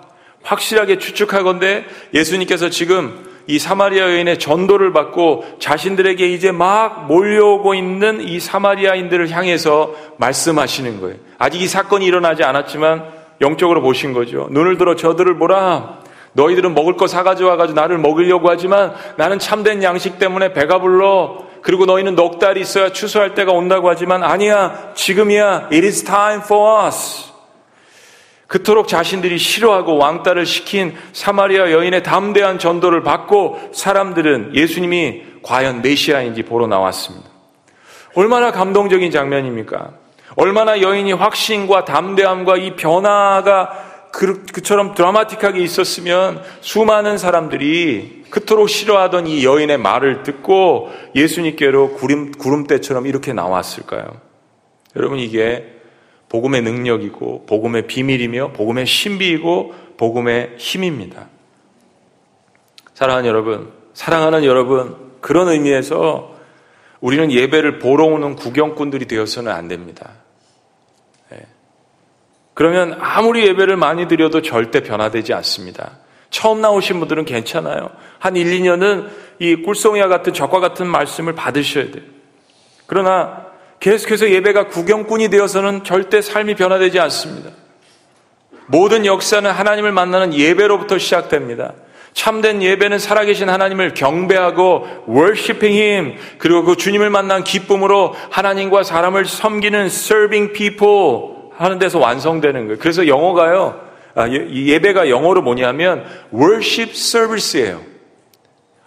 확실하게 0.42 0.98
추측하건대 0.98 1.84
예수님께서 2.14 2.68
지금 2.68 3.30
이 3.48 3.58
사마리아 3.58 4.04
여인의 4.04 4.38
전도를 4.38 4.92
받고 4.92 5.56
자신들에게 5.58 6.28
이제 6.28 6.52
막 6.52 7.06
몰려오고 7.06 7.74
있는 7.74 8.20
이 8.20 8.38
사마리아인들을 8.38 9.30
향해서 9.30 9.94
말씀하시는 10.18 11.00
거예요. 11.00 11.16
아직 11.38 11.60
이 11.60 11.66
사건이 11.66 12.04
일어나지 12.04 12.44
않았지만 12.44 13.21
영적으로 13.42 13.82
보신 13.82 14.14
거죠. 14.14 14.48
눈을 14.50 14.78
들어 14.78 14.96
저들을 14.96 15.36
보라. 15.38 16.00
너희들은 16.32 16.74
먹을 16.74 16.96
거 16.96 17.06
사가지고 17.06 17.50
와가지고 17.50 17.78
나를 17.78 17.98
먹으려고 17.98 18.48
하지만 18.48 18.94
나는 19.16 19.38
참된 19.38 19.82
양식 19.82 20.18
때문에 20.18 20.54
배가 20.54 20.80
불러. 20.80 21.44
그리고 21.60 21.84
너희는 21.84 22.14
넉 22.14 22.38
달이 22.38 22.60
있어야 22.60 22.90
추수할 22.90 23.34
때가 23.34 23.52
온다고 23.52 23.90
하지만 23.90 24.22
아니야. 24.22 24.92
지금이야. 24.94 25.68
It 25.70 25.84
is 25.84 26.04
time 26.04 26.40
for 26.42 26.86
us. 26.86 27.30
그토록 28.46 28.88
자신들이 28.88 29.38
싫어하고 29.38 29.96
왕따를 29.96 30.44
시킨 30.44 30.94
사마리아 31.12 31.70
여인의 31.70 32.02
담대한 32.02 32.58
전도를 32.58 33.02
받고 33.02 33.70
사람들은 33.72 34.54
예수님이 34.54 35.22
과연 35.42 35.82
메시아인지 35.82 36.42
보러 36.42 36.66
나왔습니다. 36.66 37.30
얼마나 38.14 38.52
감동적인 38.52 39.10
장면입니까? 39.10 40.01
얼마나 40.36 40.80
여인이 40.80 41.12
확신과 41.12 41.84
담대함과 41.84 42.56
이 42.56 42.76
변화가 42.76 43.90
그, 44.12 44.44
그처럼 44.44 44.94
드라마틱하게 44.94 45.60
있었으면 45.60 46.42
수많은 46.60 47.16
사람들이 47.18 48.24
그토록 48.30 48.68
싫어하던 48.68 49.26
이 49.26 49.44
여인의 49.44 49.78
말을 49.78 50.22
듣고 50.22 50.90
예수님께로 51.14 51.94
구름, 51.94 52.30
구름대처럼 52.32 53.06
이렇게 53.06 53.32
나왔을까요? 53.32 54.20
여러분 54.96 55.18
이게 55.18 55.80
복음의 56.28 56.62
능력이고 56.62 57.46
복음의 57.46 57.86
비밀이며 57.86 58.52
복음의 58.52 58.86
신비이고 58.86 59.74
복음의 59.96 60.54
힘입니다. 60.58 61.28
사랑하는 62.94 63.28
여러분, 63.28 63.72
사랑하는 63.94 64.44
여러분, 64.44 64.96
그런 65.20 65.48
의미에서 65.48 66.34
우리는 67.00 67.30
예배를 67.32 67.78
보러 67.78 68.04
오는 68.04 68.36
구경꾼들이 68.36 69.06
되어서는 69.06 69.50
안 69.50 69.68
됩니다. 69.68 70.21
네. 72.52 72.54
그러면 72.54 72.96
아무리 73.00 73.46
예배를 73.46 73.76
많이 73.76 74.06
드려도 74.08 74.42
절대 74.42 74.82
변화되지 74.82 75.32
않습니다. 75.34 75.98
처음 76.30 76.60
나오신 76.60 76.98
분들은 76.98 77.24
괜찮아요. 77.24 77.90
한 78.18 78.36
1, 78.36 78.46
2년은 78.46 79.08
이 79.38 79.56
꿀송이와 79.56 80.08
같은 80.08 80.32
적과 80.32 80.60
같은 80.60 80.86
말씀을 80.86 81.34
받으셔야 81.34 81.90
돼요. 81.90 82.04
그러나 82.86 83.46
계속해서 83.80 84.30
예배가 84.30 84.68
구경꾼이 84.68 85.28
되어서는 85.28 85.84
절대 85.84 86.22
삶이 86.22 86.54
변화되지 86.54 87.00
않습니다. 87.00 87.50
모든 88.66 89.04
역사는 89.04 89.50
하나님을 89.50 89.92
만나는 89.92 90.34
예배로부터 90.34 90.98
시작됩니다. 90.98 91.74
참된 92.14 92.62
예배는 92.62 92.98
살아계신 92.98 93.48
하나님을 93.48 93.94
경배하고 93.94 94.86
worshiping 95.08 95.78
him 95.78 96.16
그리고 96.38 96.62
그 96.62 96.76
주님을 96.76 97.10
만난 97.10 97.42
기쁨으로 97.42 98.14
하나님과 98.30 98.84
사람을 98.84 99.24
섬기는 99.24 99.86
serving 99.86 100.52
people 100.52 101.41
하는 101.62 101.78
데서 101.78 101.98
완성되는 101.98 102.66
거예요. 102.66 102.78
그래서 102.78 103.06
영어가요. 103.06 103.80
아, 104.14 104.28
예배가 104.28 105.08
영어로 105.08 105.42
뭐냐면 105.42 106.04
worship 106.34 106.92
service예요. 106.92 107.80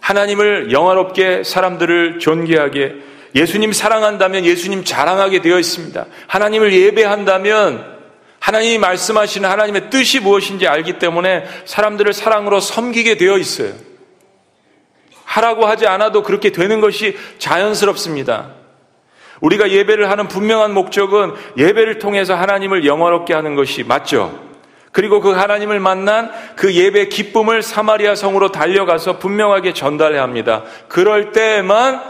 하나님을 0.00 0.70
영화롭게 0.70 1.42
사람들을 1.42 2.20
존귀하게 2.20 2.94
예수님 3.34 3.72
사랑한다면 3.72 4.44
예수님 4.44 4.84
자랑하게 4.84 5.42
되어 5.42 5.58
있습니다. 5.58 6.06
하나님을 6.26 6.72
예배한다면 6.72 7.96
하나님이 8.38 8.78
말씀하시는 8.78 9.48
하나님의 9.48 9.90
뜻이 9.90 10.20
무엇인지 10.20 10.68
알기 10.68 10.98
때문에 10.98 11.44
사람들을 11.64 12.12
사랑으로 12.12 12.60
섬기게 12.60 13.16
되어 13.16 13.36
있어요. 13.38 13.72
하라고 15.24 15.66
하지 15.66 15.86
않아도 15.86 16.22
그렇게 16.22 16.50
되는 16.52 16.80
것이 16.80 17.16
자연스럽습니다. 17.38 18.55
우리가 19.40 19.70
예배를 19.70 20.10
하는 20.10 20.28
분명한 20.28 20.72
목적은 20.72 21.32
예배를 21.56 21.98
통해서 21.98 22.34
하나님을 22.34 22.86
영화롭게 22.86 23.34
하는 23.34 23.54
것이 23.54 23.82
맞죠. 23.82 24.46
그리고 24.92 25.20
그 25.20 25.32
하나님을 25.32 25.78
만난 25.78 26.30
그 26.56 26.74
예배 26.74 27.08
기쁨을 27.08 27.62
사마리아 27.62 28.14
성으로 28.14 28.50
달려가서 28.50 29.18
분명하게 29.18 29.74
전달해야 29.74 30.22
합니다. 30.22 30.62
그럴 30.88 31.32
때만 31.32 32.00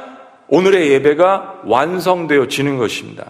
오늘의 0.48 0.92
예배가 0.92 1.62
완성되어지는 1.64 2.78
것입니다. 2.78 3.26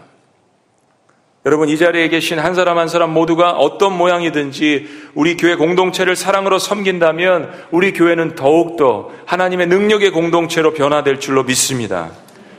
여러분, 1.47 1.69
이 1.69 1.77
자리에 1.77 2.09
계신 2.09 2.39
한 2.39 2.53
사람 2.53 2.77
한 2.77 2.89
사람 2.89 3.13
모두가 3.13 3.53
어떤 3.53 3.97
모양이든지 3.97 5.11
우리 5.15 5.37
교회 5.37 5.55
공동체를 5.55 6.15
사랑으로 6.15 6.59
섬긴다면 6.59 7.67
우리 7.71 7.93
교회는 7.93 8.35
더욱더 8.35 9.11
하나님의 9.25 9.67
능력의 9.67 10.11
공동체로 10.11 10.73
변화될 10.73 11.19
줄로 11.19 11.43
믿습니다. 11.43 12.11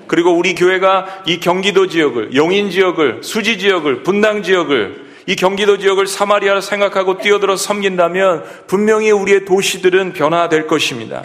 그리고 0.09 0.33
우리 0.33 0.55
교회가 0.55 1.23
이 1.27 1.39
경기도 1.39 1.87
지역을, 1.87 2.35
용인 2.35 2.71
지역을, 2.71 3.21
수지 3.23 3.59
지역을, 3.59 4.03
분당 4.03 4.43
지역을, 4.43 5.09
이 5.27 5.37
경기도 5.37 5.77
지역을 5.77 6.07
사마리아로 6.07 6.63
생각하고 6.63 7.19
뛰어들어 7.19 7.55
섬긴다면 7.55 8.45
분명히 8.67 9.11
우리의 9.11 9.45
도시들은 9.45 10.15
변화될 10.15 10.67
것입니다. 10.67 11.23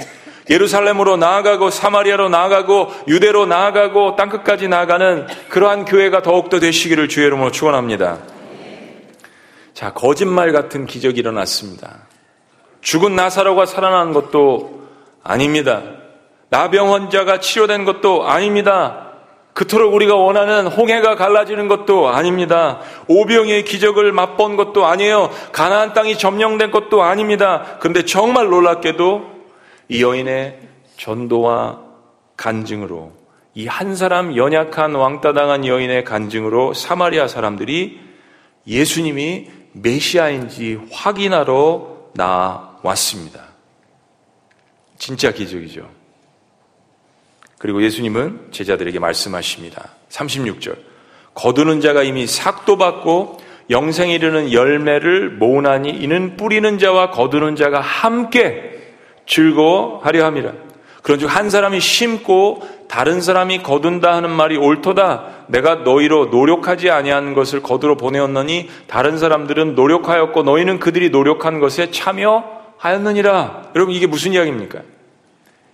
예루살렘으로 0.49 1.15
나아가고 1.15 1.69
사마리아로 1.69 2.27
나아가고 2.27 2.91
유대로 3.07 3.45
나아가고 3.45 4.17
땅끝까지 4.17 4.67
나아가는 4.67 5.27
그러한 5.47 5.85
교회가 5.85 6.21
더욱더 6.21 6.59
되시기를 6.59 7.07
주의 7.07 7.27
이름으로 7.27 7.51
축원합니다. 7.51 8.19
자, 9.73 9.93
거짓말 9.93 10.51
같은 10.51 10.85
기적이 10.85 11.21
일어났습니다. 11.21 12.07
죽은 12.81 13.15
나사로가 13.15 13.65
살아난 13.65 14.11
것도 14.11 14.83
아닙니다. 15.23 15.81
나병 16.53 16.93
환자가 16.93 17.39
치료된 17.39 17.83
것도 17.83 18.27
아닙니다. 18.27 19.07
그토록 19.53 19.95
우리가 19.95 20.13
원하는 20.15 20.67
홍해가 20.67 21.15
갈라지는 21.15 21.67
것도 21.67 22.09
아닙니다. 22.09 22.79
오병의 23.07 23.65
기적을 23.65 24.11
맛본 24.11 24.55
것도 24.55 24.85
아니에요. 24.85 25.31
가나안 25.51 25.93
땅이 25.93 26.15
점령된 26.15 26.69
것도 26.69 27.01
아닙니다. 27.01 27.77
그런데 27.79 28.05
정말 28.05 28.49
놀랍게도 28.49 29.31
이 29.89 30.03
여인의 30.03 30.59
전도와 30.97 31.79
간증으로 32.37 33.13
이 33.55 33.65
한 33.65 33.95
사람 33.95 34.35
연약한 34.35 34.93
왕따당한 34.93 35.65
여인의 35.65 36.03
간증으로 36.03 36.75
사마리아 36.75 37.27
사람들이 37.27 37.99
예수님이 38.67 39.47
메시아인지 39.73 40.81
확인하러 40.91 42.11
나왔습니다. 42.13 43.41
진짜 44.99 45.31
기적이죠. 45.31 46.02
그리고 47.63 47.81
예수님은 47.81 48.47
제자들에게 48.51 48.99
말씀하십니다. 48.99 49.87
36절. 50.09 50.75
거두는 51.33 51.79
자가 51.79 52.03
이미 52.03 52.27
삭도 52.27 52.77
받고 52.77 53.37
영생 53.69 54.09
이르는 54.09 54.51
열매를 54.51 55.29
모으나니 55.29 55.89
이는 55.91 56.35
뿌리는 56.35 56.77
자와 56.77 57.11
거두는 57.11 57.55
자가 57.55 57.79
함께 57.79 58.81
즐거워하려 59.27 60.25
함이라. 60.25 60.51
그런즉 61.03 61.33
한 61.33 61.49
사람이 61.49 61.79
심고 61.79 62.67
다른 62.89 63.21
사람이 63.21 63.63
거둔다 63.63 64.13
하는 64.13 64.29
말이 64.29 64.57
옳도다. 64.57 65.45
내가 65.47 65.75
너희로 65.75 66.25
노력하지 66.25 66.89
아니한 66.89 67.33
것을 67.33 67.61
거두러 67.61 67.95
보내었느니 67.95 68.69
다른 68.87 69.17
사람들은 69.17 69.75
노력하였고 69.75 70.43
너희는 70.43 70.79
그들이 70.81 71.11
노력한 71.11 71.61
것에 71.61 71.91
참여하였느니라. 71.91 73.71
여러분 73.73 73.95
이게 73.95 74.05
무슨 74.05 74.33
이야기입니까? 74.33 74.81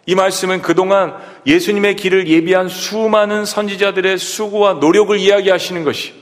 이 0.10 0.16
말씀은 0.16 0.64
그동안 0.64 1.14
예수님의 1.46 1.96
길을 1.96 2.28
예비한 2.28 2.68
수많은 2.68 3.46
선지자들의 3.46 4.18
수고와 4.18 4.74
노력을 4.74 5.16
이야기하시는 5.16 5.84
것이 5.84 6.16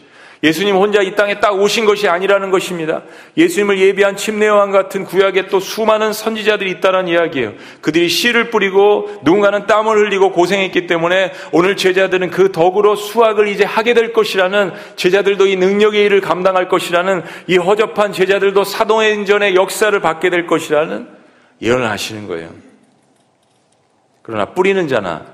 예수님 0.43 0.75
혼자 0.75 1.01
이 1.01 1.15
땅에 1.15 1.39
딱 1.39 1.57
오신 1.57 1.85
것이 1.85 2.09
아니라는 2.09 2.51
것입니다. 2.51 3.03
예수님을 3.37 3.79
예비한 3.79 4.17
침례왕 4.17 4.71
같은 4.71 5.05
구약에 5.05 5.47
또 5.47 5.61
수많은 5.61 6.11
선지자들이 6.11 6.69
있다는 6.71 7.07
이야기예요. 7.07 7.53
그들이 7.79 8.09
씨를 8.09 8.49
뿌리고 8.49 9.09
누군가는 9.23 9.65
땀을 9.65 9.95
흘리고 9.95 10.33
고생했기 10.33 10.85
때문에 10.85 11.31
오늘 11.53 11.77
제자들은 11.77 12.29
그 12.29 12.51
덕으로 12.51 12.97
수학을 12.97 13.47
이제 13.47 13.63
하게 13.63 13.93
될 13.93 14.11
것이라는 14.11 14.73
제자들도 14.97 15.47
이 15.47 15.55
능력의 15.55 16.03
일을 16.03 16.19
감당할 16.19 16.67
것이라는 16.67 17.23
이 17.47 17.55
허접한 17.55 18.11
제자들도 18.11 18.65
사도행전의 18.65 19.55
역사를 19.55 19.97
받게 19.97 20.29
될 20.29 20.45
것이라는 20.45 21.07
예언을 21.61 21.89
하시는 21.89 22.27
거예요. 22.27 22.67
그러나 24.27 24.53
뿌리는 24.53 24.89
자나 24.89 25.25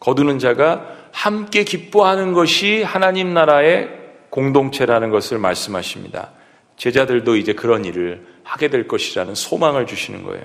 거두는 0.00 0.40
자가 0.40 0.84
함께 1.12 1.62
기뻐하는 1.62 2.32
것이 2.32 2.82
하나님 2.82 3.32
나라의 3.32 3.88
공동체라는 4.30 5.10
것을 5.10 5.38
말씀하십니다. 5.38 6.30
제자들도 6.76 7.36
이제 7.36 7.52
그런 7.52 7.84
일을 7.84 8.26
하게 8.42 8.66
될 8.68 8.88
것이라는 8.88 9.36
소망을 9.36 9.86
주시는 9.86 10.24
거예요. 10.24 10.44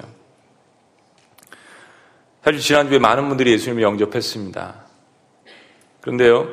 사실 2.44 2.62
지난주에 2.62 3.00
많은 3.00 3.30
분들이 3.30 3.52
예수님을 3.54 3.82
영접했습니다. 3.82 4.76
그런데요, 6.02 6.48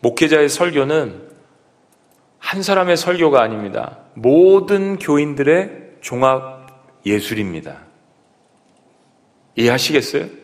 목회자의 0.00 0.48
설교는 0.48 1.28
한 2.38 2.62
사람의 2.62 2.96
설교가 2.96 3.42
아닙니다. 3.42 3.98
모든 4.14 4.98
교인들의 4.98 5.96
종합 6.00 6.66
예술입니다. 7.04 7.82
이해하시겠어요? 9.56 10.41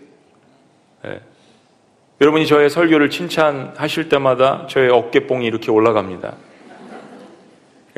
네. 2.19 2.25
여러분이 2.25 2.47
저의 2.47 2.69
설교를 2.69 3.11
칭찬하실 3.11 4.09
때마다 4.09 4.67
저의 4.69 4.91
어깨뽕이 4.91 5.47
이렇게 5.47 5.71
올라갑니다. 5.71 6.35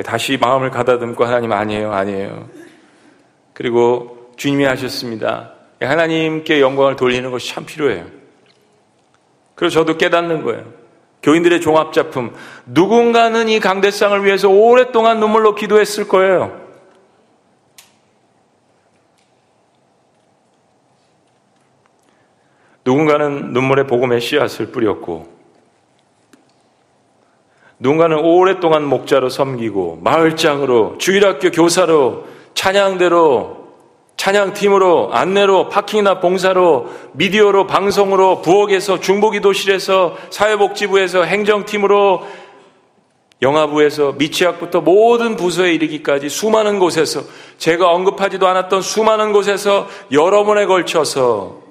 다시 0.04 0.38
마음을 0.38 0.70
가다듬고 0.70 1.24
하나님 1.24 1.52
아니에요, 1.52 1.92
아니에요. 1.92 2.48
그리고 3.54 4.32
주님이 4.36 4.64
하셨습니다. 4.64 5.52
하나님께 5.80 6.60
영광을 6.60 6.96
돌리는 6.96 7.30
것이 7.30 7.52
참 7.52 7.64
필요해요. 7.64 8.06
그래서 9.54 9.80
저도 9.80 9.98
깨닫는 9.98 10.42
거예요. 10.42 10.64
교인들의 11.22 11.60
종합작품. 11.60 12.34
누군가는 12.66 13.48
이 13.48 13.60
강대상을 13.60 14.24
위해서 14.24 14.48
오랫동안 14.48 15.20
눈물로 15.20 15.54
기도했을 15.54 16.08
거예요. 16.08 16.59
누군가는 22.84 23.52
눈물의 23.52 23.86
복음의 23.86 24.20
씨앗을 24.20 24.66
뿌렸고, 24.66 25.26
누군가는 27.78 28.18
오랫동안 28.18 28.84
목자로 28.84 29.28
섬기고, 29.28 30.00
마을장으로, 30.02 30.98
주일학교 30.98 31.50
교사로, 31.50 32.26
찬양대로, 32.54 33.60
찬양팀으로, 34.16 35.10
안내로, 35.12 35.70
파킹이나 35.70 36.20
봉사로, 36.20 36.88
미디어로, 37.12 37.66
방송으로, 37.66 38.42
부엌에서, 38.42 39.00
중보기도실에서, 39.00 40.16
사회복지부에서, 40.28 41.24
행정팀으로, 41.24 42.26
영화부에서 43.42 44.12
미취학부터 44.12 44.82
모든 44.82 45.36
부서에 45.36 45.72
이르기까지 45.72 46.28
수많은 46.28 46.78
곳에서 46.78 47.22
제가 47.56 47.90
언급하지도 47.90 48.46
않았던 48.46 48.82
수많은 48.82 49.32
곳에서 49.32 49.88
여러 50.12 50.44
번에 50.44 50.66
걸쳐서 50.66 51.69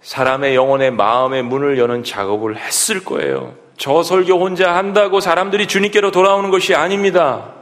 사람의 0.00 0.54
영혼의 0.54 0.92
마음의 0.92 1.42
문을 1.42 1.78
여는 1.78 2.04
작업을 2.04 2.56
했을 2.56 3.04
거예요. 3.04 3.54
저 3.76 4.02
설교 4.02 4.34
혼자 4.40 4.74
한다고 4.74 5.20
사람들이 5.20 5.66
주님께로 5.66 6.10
돌아오는 6.10 6.50
것이 6.50 6.74
아닙니다. 6.74 7.54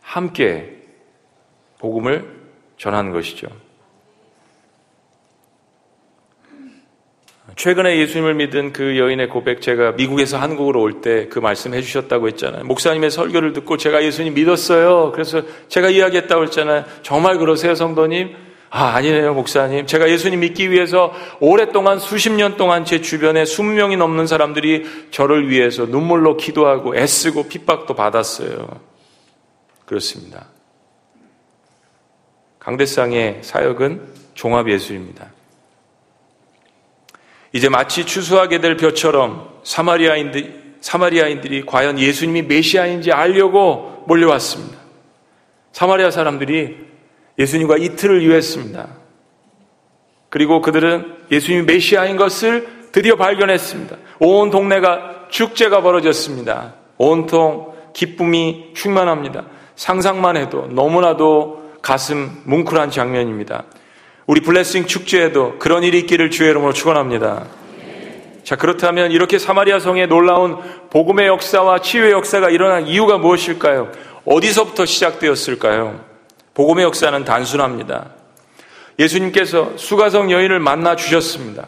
함께 0.00 0.76
복음을 1.78 2.42
전하는 2.78 3.12
것이죠. 3.12 3.48
최근에 7.56 7.98
예수님을 7.98 8.34
믿은 8.34 8.72
그 8.72 8.98
여인의 8.98 9.28
고백 9.28 9.60
제가 9.60 9.92
미국에서 9.92 10.38
한국으로 10.38 10.80
올 10.80 11.00
때 11.02 11.28
그 11.28 11.38
말씀 11.38 11.74
해주셨다고 11.74 12.28
했잖아요. 12.28 12.64
목사님의 12.64 13.10
설교를 13.10 13.52
듣고 13.52 13.76
제가 13.76 14.02
예수님 14.04 14.34
믿었어요. 14.34 15.12
그래서 15.12 15.42
제가 15.68 15.90
이야기했다고 15.90 16.44
했잖아요. 16.44 16.84
정말 17.02 17.38
그러세요, 17.38 17.74
성도님? 17.74 18.34
아, 18.74 18.94
아니네요, 18.94 19.34
목사님. 19.34 19.86
제가 19.86 20.08
예수님 20.08 20.40
믿기 20.40 20.70
위해서 20.70 21.12
오랫동안 21.40 21.98
수십 21.98 22.32
년 22.32 22.56
동안 22.56 22.86
제 22.86 23.02
주변에 23.02 23.42
20명이 23.42 23.98
넘는 23.98 24.26
사람들이 24.26 25.10
저를 25.10 25.50
위해서 25.50 25.84
눈물로 25.84 26.38
기도하고 26.38 26.96
애쓰고 26.96 27.48
핍박도 27.48 27.92
받았어요. 27.92 28.80
그렇습니다. 29.84 30.46
강대상의 32.60 33.40
사역은 33.42 34.08
종합 34.32 34.70
예수입니다. 34.70 35.32
이제 37.52 37.68
마치 37.68 38.06
추수하게 38.06 38.62
될 38.62 38.78
벼처럼 38.78 39.50
사마리아인들, 39.64 40.76
사마리아인들이 40.80 41.66
과연 41.66 41.98
예수님이 41.98 42.40
메시아인지 42.40 43.12
알려고 43.12 44.02
몰려왔습니다. 44.06 44.78
사마리아 45.72 46.10
사람들이 46.10 46.91
예수님과 47.38 47.76
이틀을 47.78 48.22
유했습니다. 48.22 48.88
그리고 50.28 50.60
그들은 50.60 51.16
예수님이 51.30 51.64
메시아인 51.64 52.16
것을 52.16 52.88
드디어 52.92 53.16
발견했습니다. 53.16 53.96
온 54.20 54.50
동네가 54.50 55.26
축제가 55.30 55.82
벌어졌습니다. 55.82 56.74
온통 56.98 57.72
기쁨이 57.92 58.70
충만합니다. 58.74 59.44
상상만 59.76 60.36
해도 60.36 60.68
너무나도 60.70 61.72
가슴 61.82 62.42
뭉클한 62.44 62.90
장면입니다. 62.90 63.64
우리 64.26 64.40
블레싱 64.40 64.86
축제에도 64.86 65.58
그런 65.58 65.82
일이 65.82 65.98
있기를 66.00 66.30
주의 66.30 66.50
이름으로 66.50 66.72
축원합니다. 66.72 67.46
자, 68.44 68.56
그렇다면 68.56 69.12
이렇게 69.12 69.38
사마리아 69.38 69.78
성에 69.78 70.06
놀라운 70.06 70.56
복음의 70.90 71.26
역사와 71.26 71.80
치유의 71.80 72.12
역사가 72.12 72.50
일어난 72.50 72.86
이유가 72.86 73.18
무엇일까요? 73.18 73.90
어디서부터 74.24 74.86
시작되었을까요? 74.86 76.11
복음의 76.54 76.84
역사는 76.84 77.24
단순합니다. 77.24 78.10
예수님께서 78.98 79.72
수가성 79.76 80.30
여인을 80.30 80.60
만나 80.60 80.96
주셨습니다. 80.96 81.66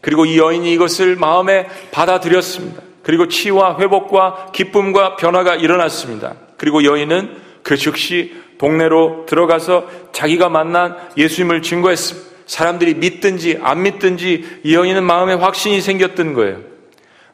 그리고 0.00 0.24
이 0.24 0.38
여인이 0.38 0.72
이것을 0.72 1.16
마음에 1.16 1.68
받아들였습니다. 1.92 2.82
그리고 3.02 3.28
치유와 3.28 3.78
회복과 3.78 4.52
기쁨과 4.52 5.16
변화가 5.16 5.56
일어났습니다. 5.56 6.34
그리고 6.56 6.84
여인은 6.84 7.36
그 7.62 7.76
즉시 7.76 8.34
동네로 8.58 9.26
들어가서 9.26 9.88
자기가 10.12 10.48
만난 10.48 10.96
예수님을 11.16 11.62
증거했습니다. 11.62 12.30
사람들이 12.46 12.94
믿든지 12.94 13.58
안 13.62 13.82
믿든지 13.82 14.60
이 14.62 14.74
여인은 14.74 15.04
마음에 15.04 15.34
확신이 15.34 15.80
생겼던 15.80 16.34
거예요. 16.34 16.58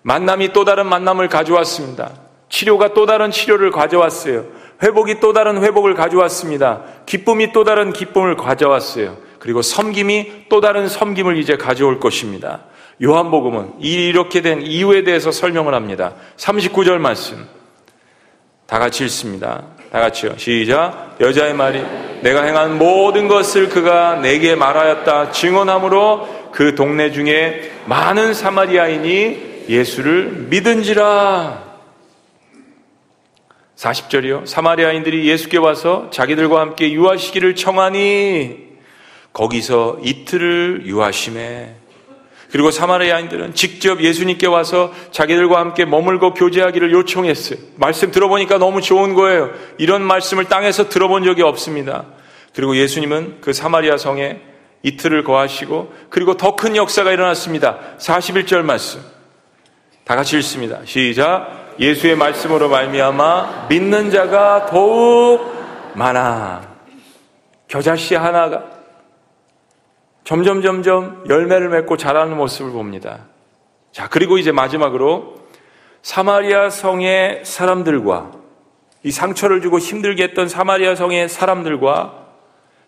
만남이 0.02 0.52
또 0.52 0.64
다른 0.64 0.86
만남을 0.86 1.28
가져왔습니다. 1.28 2.12
치료가 2.48 2.94
또 2.94 3.04
다른 3.04 3.30
치료를 3.30 3.70
가져왔어요. 3.70 4.46
회복이 4.82 5.20
또 5.20 5.32
다른 5.32 5.62
회복을 5.62 5.94
가져왔습니다. 5.94 6.82
기쁨이 7.06 7.52
또 7.52 7.64
다른 7.64 7.92
기쁨을 7.92 8.36
가져왔어요. 8.36 9.16
그리고 9.38 9.62
섬김이 9.62 10.46
또 10.48 10.60
다른 10.60 10.88
섬김을 10.88 11.36
이제 11.38 11.56
가져올 11.56 12.00
것입니다. 12.00 12.60
요한복음은 13.02 13.80
이렇게 13.80 14.40
된 14.40 14.62
이유에 14.62 15.04
대해서 15.04 15.30
설명을 15.30 15.74
합니다. 15.74 16.14
39절 16.36 16.98
말씀. 16.98 17.46
다 18.66 18.78
같이 18.78 19.04
읽습니다. 19.04 19.62
다 19.90 20.00
같이요. 20.00 20.36
시작. 20.36 21.16
여자의 21.20 21.54
말이 21.54 21.82
내가 22.22 22.42
행한 22.42 22.76
모든 22.78 23.28
것을 23.28 23.68
그가 23.68 24.16
내게 24.16 24.54
말하였다. 24.54 25.30
증언함으로 25.30 26.50
그 26.52 26.74
동네 26.74 27.10
중에 27.10 27.70
많은 27.86 28.34
사마리아인이 28.34 29.66
예수를 29.68 30.46
믿은지라. 30.50 31.67
40절이요. 33.78 34.44
사마리아인들이 34.46 35.28
예수께 35.28 35.56
와서 35.56 36.10
자기들과 36.10 36.60
함께 36.60 36.90
유하시기를 36.92 37.54
청하니 37.54 38.68
거기서 39.32 40.00
이틀을 40.02 40.82
유하심에 40.86 41.76
그리고 42.50 42.70
사마리아인들은 42.70 43.54
직접 43.54 44.02
예수님께 44.02 44.46
와서 44.46 44.92
자기들과 45.12 45.60
함께 45.60 45.84
머물고 45.84 46.34
교제하기를 46.34 46.92
요청했어요. 46.92 47.58
말씀 47.76 48.10
들어보니까 48.10 48.58
너무 48.58 48.80
좋은 48.80 49.14
거예요. 49.14 49.50
이런 49.76 50.02
말씀을 50.02 50.46
땅에서 50.46 50.88
들어본 50.88 51.24
적이 51.24 51.42
없습니다. 51.42 52.06
그리고 52.54 52.74
예수님은 52.76 53.42
그 53.42 53.52
사마리아 53.52 53.96
성에 53.96 54.40
이틀을 54.82 55.22
거하시고 55.24 55.92
그리고 56.08 56.36
더 56.36 56.56
큰 56.56 56.74
역사가 56.74 57.12
일어났습니다. 57.12 57.78
41절 57.98 58.62
말씀. 58.62 59.00
다 60.04 60.16
같이 60.16 60.36
읽습니다. 60.38 60.80
시작. 60.84 61.67
예수의 61.78 62.16
말씀으로 62.16 62.68
말미암아 62.68 63.66
믿는 63.68 64.10
자가 64.10 64.66
더욱 64.66 65.52
많아. 65.94 66.76
겨자씨 67.68 68.14
하나가 68.14 68.64
점점 70.24 70.62
점점 70.62 71.24
열매를 71.28 71.68
맺고 71.68 71.96
자라는 71.96 72.36
모습을 72.36 72.72
봅니다. 72.72 73.26
자, 73.92 74.08
그리고 74.08 74.38
이제 74.38 74.52
마지막으로 74.52 75.36
사마리아 76.02 76.70
성의 76.70 77.42
사람들과 77.44 78.32
이 79.02 79.10
상처를 79.10 79.60
주고 79.60 79.78
힘들게 79.78 80.24
했던 80.24 80.48
사마리아 80.48 80.94
성의 80.94 81.28
사람들과 81.28 82.26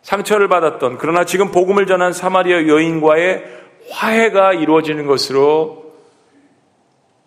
상처를 0.02 0.48
받았던 0.48 0.98
그러나 0.98 1.24
지금 1.24 1.50
복음을 1.50 1.86
전한 1.86 2.12
사마리아 2.12 2.66
여인과의 2.66 3.44
화해가 3.90 4.54
이루어지는 4.54 5.06
것으로 5.06 5.94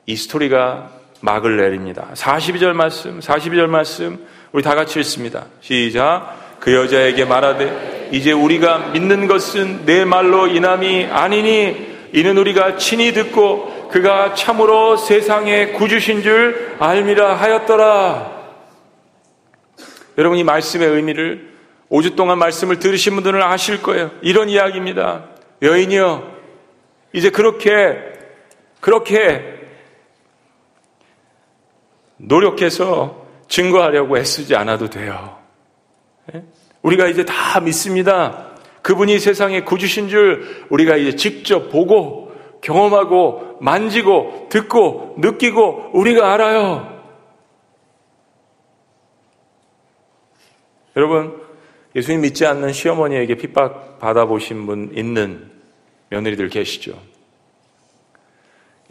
이 0.06 0.15
스토리가 0.15 1.02
막을 1.23 1.55
내립니다. 1.55 2.09
42절 2.13 2.73
말씀, 2.73 3.21
42절 3.21 3.67
말씀 3.67 4.19
우리 4.51 4.62
다 4.62 4.75
같이 4.75 4.99
읽습니다. 4.99 5.45
시작. 5.62 6.57
그 6.59 6.73
여자에게 6.73 7.23
말하되 7.23 8.09
이제 8.12 8.33
우리가 8.33 8.89
믿는 8.89 9.27
것은 9.27 9.86
내 9.86 10.03
말로 10.03 10.47
인함이 10.47 11.05
아니니 11.05 11.93
이는 12.12 12.38
우리가 12.38 12.75
친히 12.75 13.13
듣고 13.13 13.88
그가 13.89 14.33
참으로 14.33 14.97
세상의 14.97 15.73
구주신 15.73 16.23
줄 16.23 16.75
알미라 16.79 17.36
하였더라. 17.36 18.43
여러분 20.17 20.38
이 20.38 20.43
말씀의 20.43 20.89
의미를 20.89 21.53
5주 21.89 22.17
동안 22.17 22.38
말씀을 22.38 22.79
들으신 22.79 23.15
분들은 23.15 23.41
아실 23.41 23.81
거예요. 23.81 24.12
이런 24.21 24.49
이야기입니다. 24.49 25.23
여인이요. 25.62 26.33
이제 27.13 27.29
그렇게 27.29 27.97
그렇게 28.81 29.62
노력해서 32.23 33.25
증거하려고 33.47 34.17
애쓰지 34.17 34.55
않아도 34.55 34.89
돼요. 34.89 35.38
예? 36.33 36.43
우리가 36.81 37.07
이제 37.07 37.25
다 37.25 37.59
믿습니다. 37.59 38.51
그분이 38.81 39.19
세상에 39.19 39.62
구주신 39.62 40.09
줄 40.09 40.65
우리가 40.69 40.97
이제 40.97 41.15
직접 41.15 41.69
보고 41.69 42.33
경험하고 42.62 43.57
만지고 43.62 44.47
듣고 44.49 45.15
느끼고 45.17 45.91
우리가 45.93 46.33
알아요. 46.33 46.93
여러분, 50.95 51.41
예수님 51.95 52.21
믿지 52.21 52.45
않는 52.45 52.71
시어머니에게 52.71 53.36
핍박 53.36 53.99
받아보신 53.99 54.65
분 54.65 54.91
있는 54.95 55.51
며느리들 56.09 56.49
계시죠? 56.49 56.99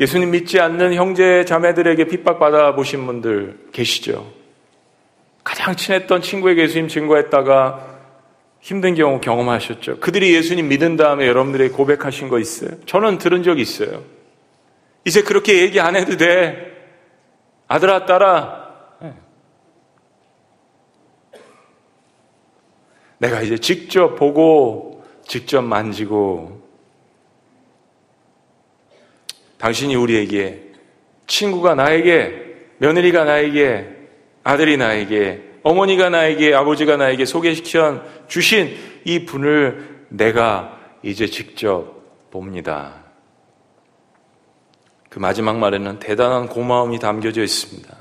예수님 0.03 0.33
믿지 0.33 0.59
않는 0.59 0.95
형제 0.95 1.45
자매들에게 1.45 2.07
핍박 2.07 2.41
받아 2.41 2.75
보신 2.75 3.07
분들 3.07 3.69
계시죠? 3.71 4.33
가장 5.45 5.77
친했던 5.77 6.23
친구에게 6.23 6.63
예수님 6.63 6.89
증거했다가 6.89 8.01
힘든 8.59 8.97
경우 8.97 9.21
경험하셨죠. 9.21 10.01
그들이 10.01 10.35
예수님 10.35 10.67
믿은 10.67 10.97
다음에 10.97 11.29
여러분들에게 11.29 11.73
고백하신 11.73 12.29
거 12.29 12.41
있어요? 12.41 12.71
저는 12.85 13.19
들은 13.19 13.45
적이 13.45 13.63
있어요. 13.63 14.03
이제 15.05 15.23
그렇게 15.23 15.61
얘기 15.61 15.79
안 15.79 15.95
해도 15.95 16.17
돼. 16.17 16.73
아들아, 17.69 18.05
딸아. 18.05 18.71
네. 19.03 19.15
내가 23.19 23.43
이제 23.43 23.57
직접 23.57 24.17
보고, 24.17 25.05
직접 25.29 25.63
만지고, 25.63 26.62
당신이 29.63 29.95
우리에게, 29.95 30.61
친구가 31.29 31.77
나에게, 31.77 32.57
며느리가 32.79 33.23
나에게, 33.23 33.87
아들이 34.43 34.77
나에게, 34.77 35.41
어머니가 35.63 36.11
나에게, 36.11 36.53
아버지가 36.53 36.97
나에게 36.97 37.25
소개시켜 37.25 38.03
주신 38.27 38.77
이 39.05 39.25
분을 39.25 40.07
내가 40.09 40.81
이제 41.05 41.29
직접 41.29 42.31
봅니다. 42.33 43.05
그 45.09 45.21
마지막 45.21 45.59
말에는 45.59 46.01
대단한 46.01 46.49
고마움이 46.49 46.99
담겨져 46.99 47.41
있습니다. 47.45 47.97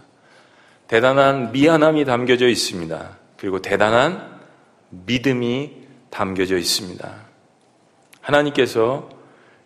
대단한 0.87 1.51
미안함이 1.51 2.05
담겨져 2.05 2.47
있습니다. 2.47 3.17
그리고 3.37 3.61
대단한 3.61 4.39
믿음이 4.89 5.73
담겨져 6.09 6.57
있습니다. 6.57 7.15
하나님께서 8.19 9.09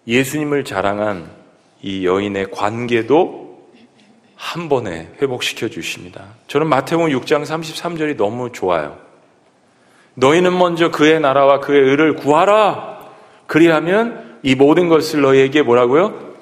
예수님을 0.06 0.66
자랑한 0.66 1.45
이 1.82 2.06
여인의 2.06 2.52
관계도 2.52 3.46
한 4.36 4.70
번에 4.70 5.10
회복시켜 5.22 5.70
주십니다. 5.70 6.26
저는 6.48 6.68
마태복음 6.68 7.10
6장 7.12 7.44
33절이 7.44 8.18
너무 8.18 8.52
좋아요. 8.52 8.98
너희는 10.16 10.58
먼저 10.58 10.92
그의 10.92 11.20
나라와 11.20 11.60
그의 11.60 11.82
의를 11.82 12.16
구하라. 12.16 13.00
그리하면 13.48 14.40
이 14.44 14.56
모든 14.56 14.90
것을 14.90 15.22
너희에게 15.22 15.62
뭐라고요? 15.62 16.34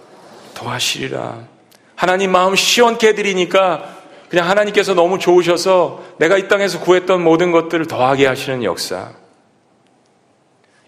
더하시리라. 0.53 1.47
하나님 1.95 2.31
마음 2.31 2.55
시원케 2.55 3.09
해드리니까 3.09 3.97
그냥 4.29 4.49
하나님께서 4.49 4.93
너무 4.93 5.19
좋으셔서 5.19 6.03
내가 6.17 6.37
이 6.37 6.47
땅에서 6.47 6.79
구했던 6.79 7.23
모든 7.23 7.51
것들을 7.51 7.85
더하게 7.87 8.25
하시는 8.25 8.63
역사. 8.63 9.11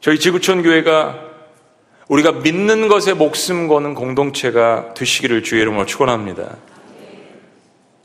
저희 0.02 0.20
지구촌 0.20 0.64
교회가 0.64 1.35
우리가 2.08 2.34
믿는 2.34 2.88
것에 2.88 3.14
목숨 3.14 3.68
거는 3.68 3.96
공동체가 3.96 4.94
되시기를 4.94 5.44
주의 5.44 5.62
이름으로 5.62 5.86
축원합니다. 5.86 6.58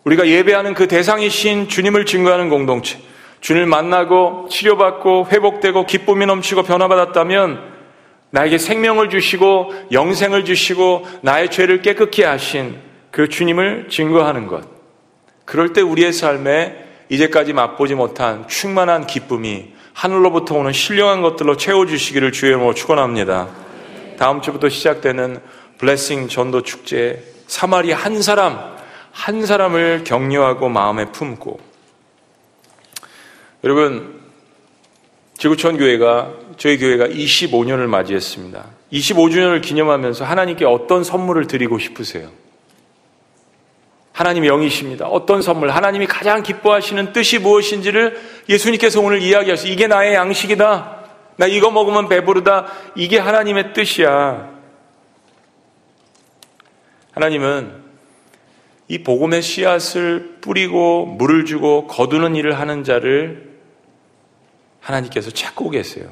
우리가 0.05 0.27
예배하는 0.27 0.75
그 0.75 0.89
대상이신 0.89 1.69
주님을 1.69 2.07
증거하는 2.07 2.49
공동체, 2.49 2.99
주님을 3.41 3.67
만나고 3.67 4.49
치료받고 4.51 5.29
회복되고 5.31 5.85
기쁨이 5.87 6.25
넘치고 6.25 6.63
변화받았다면 6.63 7.71
나에게 8.31 8.59
생명을 8.59 9.11
주시고 9.11 9.73
영생을 9.93 10.45
주시고 10.45 11.07
나의 11.23 11.51
죄를 11.51 11.83
깨끗게 11.83 12.25
하신 12.25 12.79
그 13.11 13.29
주님을 13.29 13.89
증거하는 13.91 14.47
것. 14.47 14.65
그럴 15.45 15.73
때 15.73 15.81
우리의 15.83 16.13
삶에 16.13 16.87
이제까지 17.09 17.53
맛보지 17.53 17.97
못한 17.97 18.47
충만한 18.49 19.07
기쁨이 19.07 19.73
하늘로부터 19.93 20.55
오는 20.55 20.73
신령한 20.73 21.23
것들로 21.23 21.57
채워주시기를 21.57 22.33
주의 22.33 22.51
이름으로 22.51 22.73
축원합니다. 22.73 23.49
다음 24.21 24.43
주부터 24.43 24.69
시작되는 24.69 25.41
블레싱 25.79 26.29
전도 26.29 26.63
축제 26.63 27.25
사마리 27.47 27.91
한 27.91 28.21
사람 28.21 28.77
한 29.13 29.47
사람을 29.47 30.05
격려하고 30.05 30.69
마음에 30.69 31.07
품고 31.07 31.59
여러분 33.65 34.21
지구촌 35.39 35.79
교회가 35.79 36.35
저희 36.59 36.77
교회가 36.77 37.07
25년을 37.07 37.87
맞이했습니다. 37.87 38.67
25주년을 38.93 39.63
기념하면서 39.63 40.27
하나님께 40.27 40.67
어떤 40.67 41.03
선물을 41.03 41.47
드리고 41.47 41.79
싶으세요? 41.79 42.29
하나님 44.13 44.45
영이십니다. 44.45 45.07
어떤 45.07 45.41
선물, 45.41 45.71
하나님이 45.71 46.07
가장 46.07 46.43
기뻐하시는 46.43 47.15
뜻이 47.15 47.39
무엇인지를 47.39 48.21
예수님께서 48.51 49.01
오늘 49.01 49.23
이야기하세요. 49.23 49.73
이게 49.73 49.87
나의 49.87 50.15
양식이다. 50.15 51.00
나 51.41 51.47
이거 51.47 51.71
먹으면 51.71 52.07
배부르다. 52.07 52.67
이게 52.97 53.19
하나님의 53.19 53.73
뜻이야. 53.73 54.61
하나님은 57.13 57.83
이 58.89 59.03
복음의 59.03 59.41
씨앗을 59.41 60.37
뿌리고 60.43 61.07
물을 61.07 61.47
주고 61.47 61.87
거두는 61.87 62.37
일을 62.37 62.61
하는 62.61 62.85
자를 62.85 63.59
하나님께서 64.81 65.31
찾고 65.31 65.71
계세요. 65.71 66.11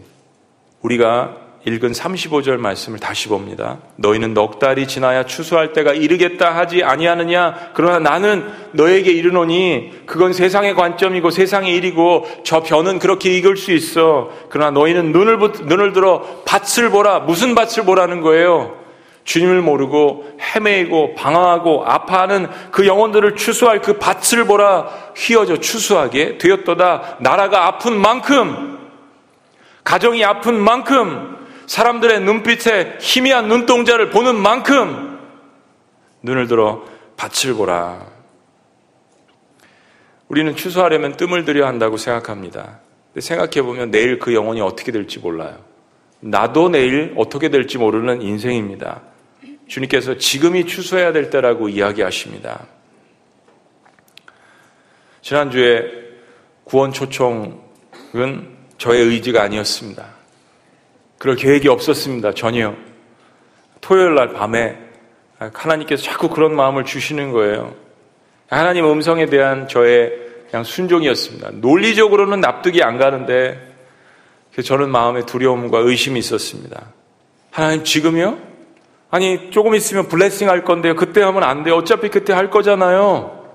우리가 0.80 1.36
읽은 1.68 1.92
35절 1.92 2.56
말씀을 2.56 2.98
다시 2.98 3.28
봅니다. 3.28 3.78
너희는 3.96 4.34
넉 4.34 4.58
달이 4.58 4.88
지나야 4.88 5.26
추수할 5.26 5.72
때가 5.72 5.92
이르겠다 5.92 6.56
하지 6.56 6.82
아니하느냐? 6.82 7.72
그러나 7.74 7.98
나는 7.98 8.50
너에게 8.72 9.12
이르노니 9.12 10.02
그건 10.06 10.32
세상의 10.32 10.74
관점이고 10.74 11.30
세상의 11.30 11.74
일이고 11.74 12.26
저 12.42 12.62
변은 12.62 12.98
그렇게 12.98 13.36
익을 13.36 13.56
수 13.56 13.72
있어. 13.72 14.30
그러나 14.48 14.70
너희는 14.70 15.12
눈을 15.12 15.38
눈을 15.38 15.92
들어 15.92 16.42
밭을 16.44 16.90
보라. 16.90 17.20
무슨 17.20 17.54
밭을 17.54 17.84
보라는 17.84 18.22
거예요? 18.22 18.76
주님을 19.24 19.60
모르고 19.60 20.38
헤매이고 20.40 21.14
방황하고 21.14 21.84
아파하는 21.84 22.48
그 22.70 22.86
영혼들을 22.86 23.36
추수할 23.36 23.82
그 23.82 23.98
밭을 23.98 24.46
보라 24.46 24.88
휘어져 25.14 25.58
추수하게 25.60 26.38
되었도다. 26.38 27.18
나라가 27.20 27.66
아픈 27.66 28.00
만큼 28.00 28.78
가정이 29.84 30.24
아픈 30.24 30.58
만큼 30.58 31.37
사람들의 31.68 32.20
눈빛에 32.22 32.96
희미한 32.98 33.46
눈동자를 33.46 34.08
보는 34.08 34.36
만큼 34.36 35.20
눈을 36.22 36.48
들어 36.48 36.84
밭을 37.16 37.54
보라. 37.54 38.06
우리는 40.28 40.56
추수하려면 40.56 41.16
뜸을 41.16 41.44
들여야 41.44 41.68
한다고 41.68 41.98
생각합니다. 41.98 42.80
근데 43.12 43.20
생각해 43.20 43.62
보면 43.62 43.90
내일 43.90 44.18
그 44.18 44.34
영혼이 44.34 44.62
어떻게 44.62 44.92
될지 44.92 45.18
몰라요. 45.18 45.62
나도 46.20 46.70
내일 46.70 47.14
어떻게 47.16 47.50
될지 47.50 47.76
모르는 47.76 48.22
인생입니다. 48.22 49.02
주님께서 49.66 50.16
지금이 50.16 50.64
추수해야 50.64 51.12
될 51.12 51.28
때라고 51.28 51.68
이야기하십니다. 51.68 52.66
지난주에 55.20 55.82
구원 56.64 56.92
초청은 56.92 58.56
저의 58.78 59.04
의지가 59.04 59.42
아니었습니다. 59.42 60.17
그럴 61.18 61.36
계획이 61.36 61.68
없었습니다. 61.68 62.32
전혀. 62.34 62.74
토요일 63.80 64.14
날 64.14 64.32
밤에 64.32 64.78
하나님께서 65.38 66.02
자꾸 66.02 66.28
그런 66.28 66.54
마음을 66.54 66.84
주시는 66.84 67.32
거예요. 67.32 67.74
하나님 68.48 68.84
음성에 68.90 69.26
대한 69.26 69.68
저의 69.68 70.12
그냥 70.50 70.64
순종이었습니다. 70.64 71.50
논리적으로는 71.54 72.40
납득이 72.40 72.82
안 72.82 72.98
가는데 72.98 73.66
저는 74.64 74.90
마음에 74.90 75.24
두려움과 75.26 75.78
의심이 75.78 76.18
있었습니다. 76.18 76.86
하나님 77.50 77.84
지금요? 77.84 78.38
아니, 79.10 79.50
조금 79.50 79.74
있으면 79.74 80.08
블레싱 80.08 80.48
할 80.48 80.64
건데요. 80.64 80.96
그때 80.96 81.22
하면 81.22 81.42
안 81.42 81.62
돼요. 81.62 81.76
어차피 81.76 82.08
그때 82.08 82.32
할 82.32 82.50
거잖아요. 82.50 83.54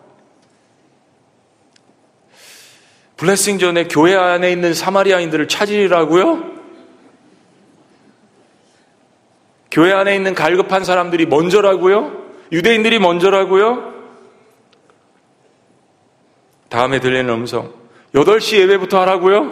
블레싱 3.17 3.60
전에 3.60 3.88
교회 3.88 4.15
안에 4.15 4.52
있는 4.52 4.73
사마리아인들을 4.73 5.47
찾으리라고요? 5.47 6.53
교회 9.74 9.92
안에 9.92 10.16
있는 10.16 10.36
갈급한 10.36 10.84
사람들이 10.84 11.26
먼저라고요? 11.26 12.12
유대인들이 12.52 13.00
먼저라고요? 13.00 13.92
다음에 16.70 17.00
들리는 17.00 17.28
음성. 17.34 17.74
8시 18.14 18.60
예배부터 18.60 19.02
하라고요? 19.02 19.52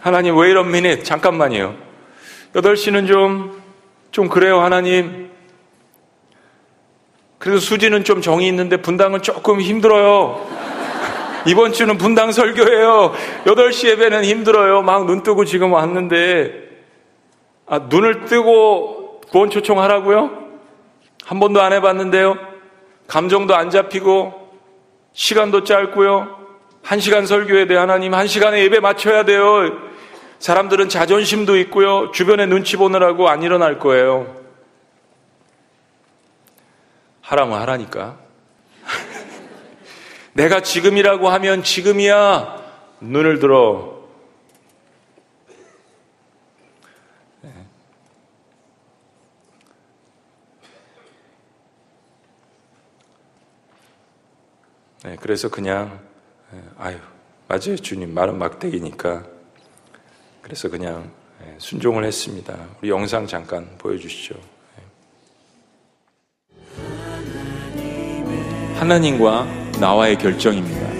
하나님, 0.00 0.38
왜 0.38 0.50
이런 0.50 0.70
미닛? 0.70 1.04
잠깐만요. 1.04 1.74
8시는 2.54 3.08
좀, 3.08 3.60
좀 4.12 4.28
그래요, 4.28 4.60
하나님. 4.60 5.28
그래서 7.38 7.58
수지는 7.58 8.04
좀 8.04 8.22
정이 8.22 8.46
있는데 8.46 8.76
분당은 8.76 9.22
조금 9.22 9.60
힘들어요. 9.60 10.46
이번 11.46 11.72
주는 11.72 11.98
분당 11.98 12.30
설교예요. 12.30 13.12
8시 13.44 13.88
예배는 13.88 14.24
힘들어요. 14.24 14.82
막 14.82 15.04
눈 15.04 15.24
뜨고 15.24 15.44
지금 15.44 15.72
왔는데, 15.72 16.69
아, 17.70 17.78
눈을 17.78 18.24
뜨고 18.24 19.20
구원 19.30 19.48
초청하라고요? 19.48 20.28
한 21.24 21.38
번도 21.38 21.62
안 21.62 21.72
해봤는데요. 21.72 22.36
감정도 23.06 23.54
안 23.54 23.70
잡히고, 23.70 24.50
시간도 25.12 25.62
짧고요. 25.62 26.36
한 26.82 26.98
시간 26.98 27.26
설교에 27.26 27.68
대해 27.68 27.78
하나님, 27.78 28.12
한 28.12 28.26
시간에 28.26 28.60
예배 28.64 28.80
맞춰야 28.80 29.24
돼요. 29.24 29.70
사람들은 30.40 30.88
자존심도 30.88 31.56
있고요. 31.58 32.10
주변에 32.10 32.46
눈치 32.46 32.76
보느라고 32.76 33.28
안 33.28 33.44
일어날 33.44 33.78
거예요. 33.78 34.34
하라면 37.20 37.60
하라니까. 37.60 38.18
내가 40.32 40.60
지금이라고 40.60 41.28
하면 41.28 41.62
지금이야. 41.62 42.56
눈을 43.00 43.38
들어. 43.38 43.99
네, 55.04 55.16
그래서 55.18 55.48
그냥, 55.48 55.98
네, 56.52 56.60
아유, 56.78 56.96
맞아요, 57.48 57.76
주님. 57.76 58.12
말은 58.12 58.38
막대기니까. 58.38 59.24
그래서 60.42 60.68
그냥 60.68 61.10
예, 61.42 61.54
순종을 61.58 62.04
했습니다. 62.04 62.54
우리 62.82 62.90
영상 62.90 63.26
잠깐 63.26 63.66
보여주시죠. 63.78 64.34
예. 66.68 66.74
하나님과 68.78 69.46
나와의 69.80 70.18
결정입니다. 70.18 70.90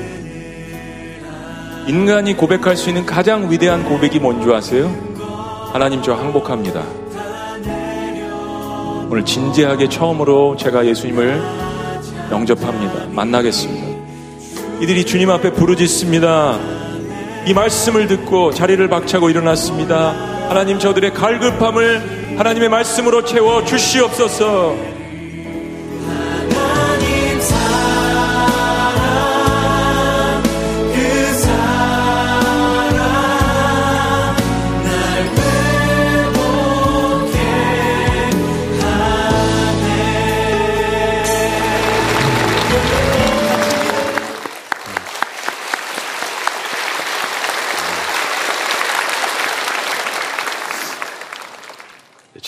인간이 1.87 2.35
고백할 2.35 2.77
수 2.77 2.89
있는 2.89 3.05
가장 3.05 3.51
위대한 3.51 3.85
고백이 3.85 4.19
뭔지 4.19 4.51
아세요? 4.51 4.89
하나님 5.73 6.03
저 6.03 6.15
항복합니다. 6.15 6.83
오늘 9.11 9.25
진지하게 9.25 9.89
처음으로 9.89 10.57
제가 10.57 10.87
예수님을 10.87 11.43
영접합니다. 12.31 13.07
만나겠습니다. 13.09 13.90
이들이 14.81 15.05
주님 15.05 15.29
앞에 15.29 15.53
부르짖습니다. 15.53 16.59
이 17.47 17.53
말씀을 17.53 18.07
듣고 18.07 18.51
자리를 18.53 18.89
박차고 18.89 19.29
일어났습니다. 19.29 20.13
하나님 20.49 20.79
저들의 20.79 21.13
갈급함을 21.13 22.39
하나님의 22.39 22.71
말씀으로 22.71 23.23
채워 23.25 23.63
주시옵소서. 23.63 24.90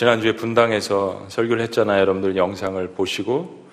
지난주에 0.02 0.32
분당에서 0.34 1.26
설교를 1.28 1.62
했잖아요. 1.62 2.00
여러분들 2.00 2.36
영상을 2.36 2.88
보시고 2.88 3.68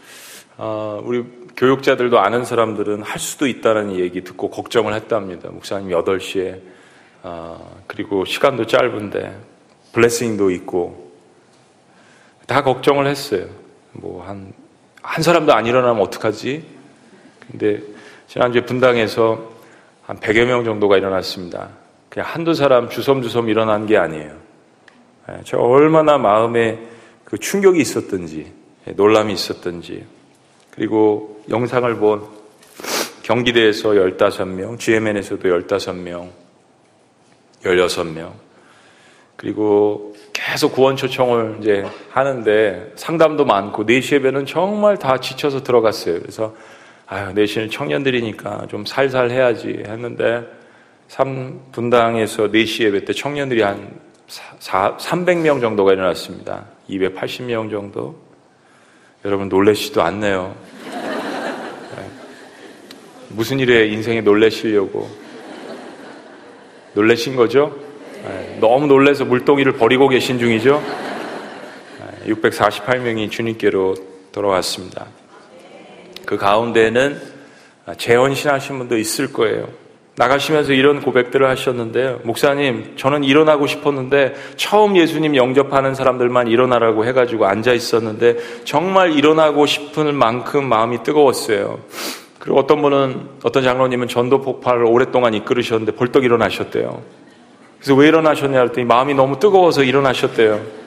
어, 0.57 1.01
우리 1.03 1.25
교육자들도 1.57 2.19
아는 2.19 2.45
사람들은 2.45 3.01
할 3.01 3.17
수도 3.17 3.47
있다는 3.47 3.95
얘기 3.95 4.23
듣고 4.23 4.51
걱정을 4.51 4.93
했답니다. 4.93 5.49
목사님 5.49 5.89
8시에 5.89 6.59
어, 7.23 7.81
그리고 7.87 8.25
시간도 8.25 8.67
짧은데 8.67 9.39
블레싱도 9.93 10.51
있고 10.51 11.11
다 12.45 12.61
걱정을 12.61 13.07
했어요. 13.07 13.47
뭐 13.93 14.21
한 14.23 14.53
한 15.01 15.23
사람도 15.23 15.51
안 15.51 15.65
일어나면 15.65 15.99
어떡하지? 16.03 16.63
근데 17.49 17.81
지난주에 18.27 18.65
분당에서 18.65 19.49
한 20.05 20.19
100여 20.19 20.45
명 20.45 20.63
정도가 20.63 20.97
일어났습니다. 20.97 21.69
그냥 22.07 22.27
한두 22.29 22.53
사람 22.53 22.87
주섬주섬 22.87 23.49
일어난 23.49 23.87
게 23.87 23.97
아니에요. 23.97 24.48
예, 25.29 25.43
제가 25.43 25.63
얼마나 25.63 26.17
마음에 26.17 26.79
그 27.23 27.37
충격이 27.37 27.79
있었던지, 27.79 28.51
예, 28.87 28.91
놀람이 28.91 29.33
있었던지, 29.33 30.05
그리고 30.71 31.43
영상을 31.49 31.95
본 31.97 32.25
경기대에서 33.23 33.89
15명, 33.89 34.79
GMN에서도 34.79 35.47
15명, 35.47 36.29
16명, 37.63 38.31
그리고 39.35 40.15
계속 40.33 40.73
구원 40.73 40.95
초청을 40.95 41.57
이제 41.61 41.85
하는데 42.09 42.91
상담도 42.95 43.45
많고 43.45 43.85
4시 43.85 44.15
예배는 44.15 44.45
정말 44.45 44.97
다 44.97 45.19
지쳐서 45.19 45.63
들어갔어요. 45.63 46.19
그래서 46.19 46.55
아유, 47.05 47.33
4시는 47.33 47.71
청년들이니까 47.71 48.67
좀 48.69 48.85
살살 48.85 49.31
해야지 49.31 49.83
했는데 49.85 50.45
3분당에서 51.09 52.51
4시 52.51 52.83
예배 52.85 53.05
때 53.05 53.13
청년들이 53.13 53.61
한 53.61 54.08
300명 54.29 55.59
정도가 55.59 55.93
일어났습니다. 55.93 56.65
280명 56.89 57.69
정도. 57.71 58.15
여러분 59.25 59.49
놀래시도 59.49 60.01
않네요. 60.01 60.55
네. 60.85 62.09
무슨 63.29 63.59
일에 63.59 63.87
인생에 63.87 64.21
놀래시려고 64.21 65.09
놀래신 66.93 67.35
거죠? 67.35 67.75
예, 68.25 68.57
너무 68.59 68.87
놀래서 68.87 69.25
물동이를 69.25 69.73
버리고 69.73 70.07
계신 70.07 70.39
중이죠. 70.39 70.81
648명이 72.25 73.23
예, 73.23 73.29
주님께로 73.29 73.95
돌아왔습니다. 74.31 75.07
그 76.25 76.37
가운데는 76.37 77.19
재혼신하신 77.97 78.77
분도 78.77 78.97
있을 78.97 79.33
거예요. 79.33 79.69
나가시면서 80.19 80.73
이런 80.73 80.99
고백들을 80.99 81.47
하셨는데요. 81.47 82.19
목사님, 82.23 82.95
저는 82.97 83.23
일어나고 83.23 83.67
싶었는데 83.67 84.35
처음 84.57 84.97
예수님 84.97 85.37
영접하는 85.37 85.95
사람들만 85.95 86.49
일어나라고 86.49 87.05
해가지고 87.05 87.45
앉아 87.45 87.71
있었는데 87.71 88.35
정말 88.65 89.13
일어나고 89.13 89.65
싶은 89.65 90.13
만큼 90.13 90.67
마음이 90.67 91.03
뜨거웠어요. 91.03 91.79
그리고 92.37 92.59
어떤 92.59 92.81
분은, 92.81 93.29
어떤 93.43 93.63
장로님은 93.63 94.09
전도 94.09 94.41
폭발을 94.41 94.83
오랫동안 94.83 95.33
이끌으셨는데 95.35 95.93
벌떡 95.93 96.25
일어나셨대요. 96.25 97.01
그래서 97.77 97.95
왜 97.95 98.09
일어나셨냐 98.09 98.59
했더니 98.61 98.85
마음이 98.85 99.13
너무 99.13 99.39
뜨거워서 99.39 99.83
일어나셨대요. 99.83 100.78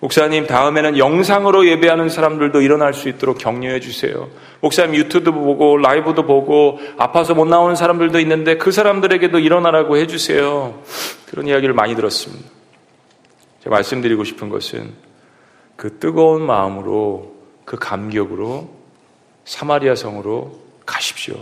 목사님, 0.00 0.46
다음에는 0.46 0.96
영상으로 0.96 1.66
예배하는 1.66 2.08
사람들도 2.08 2.62
일어날 2.62 2.94
수 2.94 3.10
있도록 3.10 3.36
격려해 3.36 3.80
주세요. 3.80 4.30
목사님, 4.60 4.94
유튜브 4.94 5.30
보고, 5.30 5.76
라이브도 5.76 6.24
보고, 6.24 6.78
아파서 6.96 7.34
못 7.34 7.46
나오는 7.46 7.76
사람들도 7.76 8.18
있는데 8.20 8.56
그 8.56 8.72
사람들에게도 8.72 9.38
일어나라고 9.38 9.98
해 9.98 10.06
주세요. 10.06 10.82
그런 11.28 11.46
이야기를 11.46 11.74
많이 11.74 11.94
들었습니다. 11.94 12.48
제가 13.62 13.76
말씀드리고 13.76 14.24
싶은 14.24 14.48
것은 14.48 14.94
그 15.76 15.98
뜨거운 15.98 16.42
마음으로, 16.42 17.34
그 17.66 17.76
감격으로 17.78 18.70
사마리아 19.44 19.94
성으로 19.94 20.60
가십시오. 20.86 21.36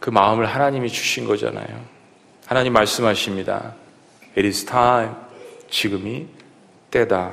그 0.00 0.08
마음을 0.08 0.46
하나님이 0.46 0.88
주신 0.88 1.26
거잖아요. 1.26 1.66
하나님 2.46 2.72
말씀하십니다. 2.72 3.74
It 4.36 4.46
is 4.46 4.64
time. 4.64 5.12
지금이 5.68 6.26
때다. 6.92 7.32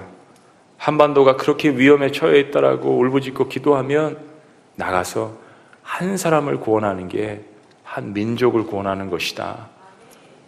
한반도가 0.77 1.35
그렇게 1.35 1.69
위험에 1.69 2.11
처해 2.11 2.39
있다라고 2.39 2.97
울부짖고 2.97 3.49
기도하면 3.49 4.17
나가서 4.75 5.37
한 5.83 6.17
사람을 6.17 6.59
구원하는 6.59 7.07
게 7.07 7.49
한 7.89 8.13
민족을 8.13 8.67
구원하는 8.67 9.09
것이다. 9.09 9.67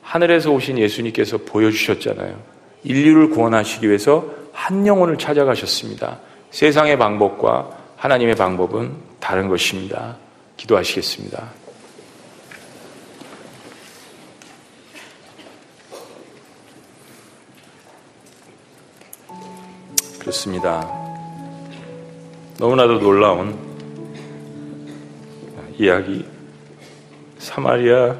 하늘에서 0.03 0.51
오신 0.51 0.77
예수님께서 0.77 1.39
보여주셨잖아요. 1.39 2.35
인류를 2.83 3.31
구원하시기 3.31 3.87
위해서 3.87 4.25
한 4.53 4.85
영혼을 4.85 5.17
찾아가셨습니다. 5.17 6.19
세상의 6.51 6.99
방법과 6.99 7.69
하나님의 7.97 8.35
방법은 8.35 8.91
다른 9.19 9.47
것입니다. 9.47 10.17
기도하시겠습니다. 10.57 11.60
그렇습니다. 20.31 20.89
너무나도 22.57 22.99
놀라운 22.99 23.53
이야기. 25.77 26.25
사마리아 27.37 28.15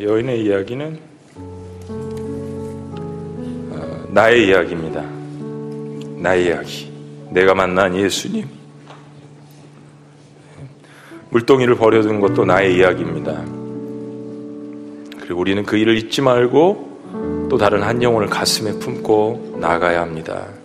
여인의 0.00 0.42
이야기는 0.44 0.98
어, 3.70 4.04
나의 4.08 4.48
이야기입니다. 4.48 5.02
나의 6.20 6.46
이야기. 6.46 6.92
내가 7.30 7.54
만난 7.54 7.94
예수님. 7.94 8.48
물동이를 11.30 11.76
버려둔 11.76 12.20
것도 12.20 12.44
나의 12.44 12.76
이야기입니다. 12.76 13.44
그리고 15.20 15.40
우리는 15.40 15.64
그 15.64 15.76
일을 15.76 15.96
잊지 15.96 16.22
말고 16.22 17.46
또 17.50 17.56
다른 17.56 17.84
한 17.84 18.02
영혼을 18.02 18.28
가슴에 18.28 18.80
품고 18.80 19.58
나가야 19.60 20.00
합니다. 20.00 20.55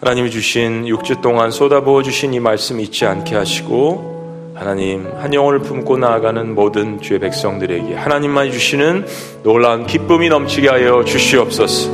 하나님이 0.00 0.30
주신 0.30 0.86
6주 0.86 1.20
동안 1.20 1.50
쏟아부어 1.50 2.02
주신 2.02 2.32
이 2.32 2.40
말씀 2.40 2.80
잊지 2.80 3.04
않게 3.04 3.36
하시고 3.36 4.54
하나님 4.54 5.06
한 5.18 5.34
영혼을 5.34 5.58
품고 5.58 5.98
나아가는 5.98 6.54
모든 6.54 7.02
주의 7.02 7.18
백성들에게 7.20 7.94
하나님만 7.94 8.50
주시는 8.50 9.06
놀라운 9.42 9.86
기쁨이 9.86 10.30
넘치게 10.30 10.68
하여 10.68 11.04
주시옵소서. 11.04 11.90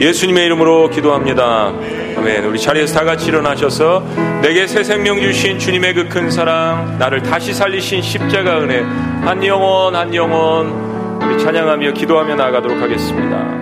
예수님의 0.00 0.46
이름으로 0.46 0.90
기도합니다. 0.90 1.72
아멘. 2.16 2.44
우리 2.44 2.60
자리에서 2.60 2.96
다 2.96 3.04
같이 3.04 3.26
일어나셔서 3.26 4.04
내게 4.40 4.68
새 4.68 4.84
생명 4.84 5.20
주신 5.20 5.58
주님의 5.58 5.94
그 5.94 6.08
큰 6.08 6.30
사랑, 6.30 6.96
나를 7.00 7.24
다시 7.24 7.52
살리신 7.52 8.02
십자가 8.02 8.60
은혜, 8.60 8.82
한 8.82 9.44
영혼 9.44 9.96
한 9.96 10.14
영혼 10.14 11.18
우리 11.22 11.36
찬양하며 11.40 11.92
기도하며 11.94 12.36
나아가도록 12.36 12.80
하겠습니다. 12.80 13.57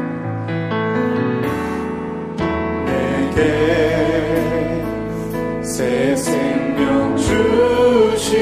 새 5.63 6.17
생명 6.17 7.17
주신 7.17 8.33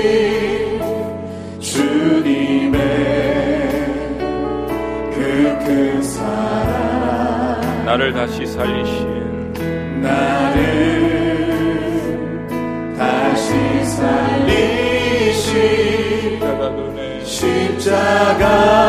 주님의 1.59 2.79
그큰 5.15 6.03
사랑. 6.03 7.85
나를 7.85 8.13
다시 8.13 8.47
살리신 8.47 9.53
나를 10.03 10.65
다시 12.97 13.85
살리신 13.85 14.45
십자가 17.25 18.84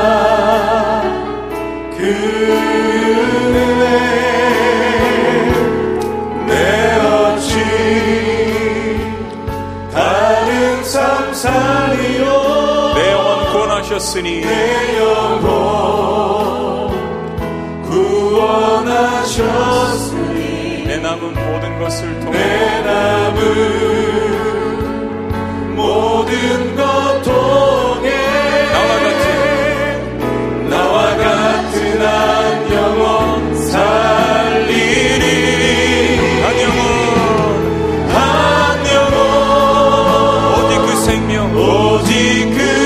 구원하셨으니 13.85 14.41
내 14.41 14.97
영혼 14.97 15.45
구원하셨으니 17.83 19.43
내 20.87 20.97
남은 20.97 21.33
모든 21.33 21.79
것을 21.79 22.19
통해 22.21 22.37
내 22.37 22.81
남은 22.81 23.75
모든 25.75 26.75
것 26.75 27.21
통해 27.21 28.09
나와 28.73 28.99
같은 29.03 30.69
나와 30.69 31.15
같은 31.17 32.01
한 32.01 32.73
영혼 32.73 33.55
살리리. 33.69 35.23
한 36.41 36.45
영혼. 36.61 36.79
한 38.09 38.15
영혼. 38.93 39.15
오직 40.65 40.73
그 40.87 40.87
생명. 41.05 41.35
오직 41.55 42.09
그 42.57 42.84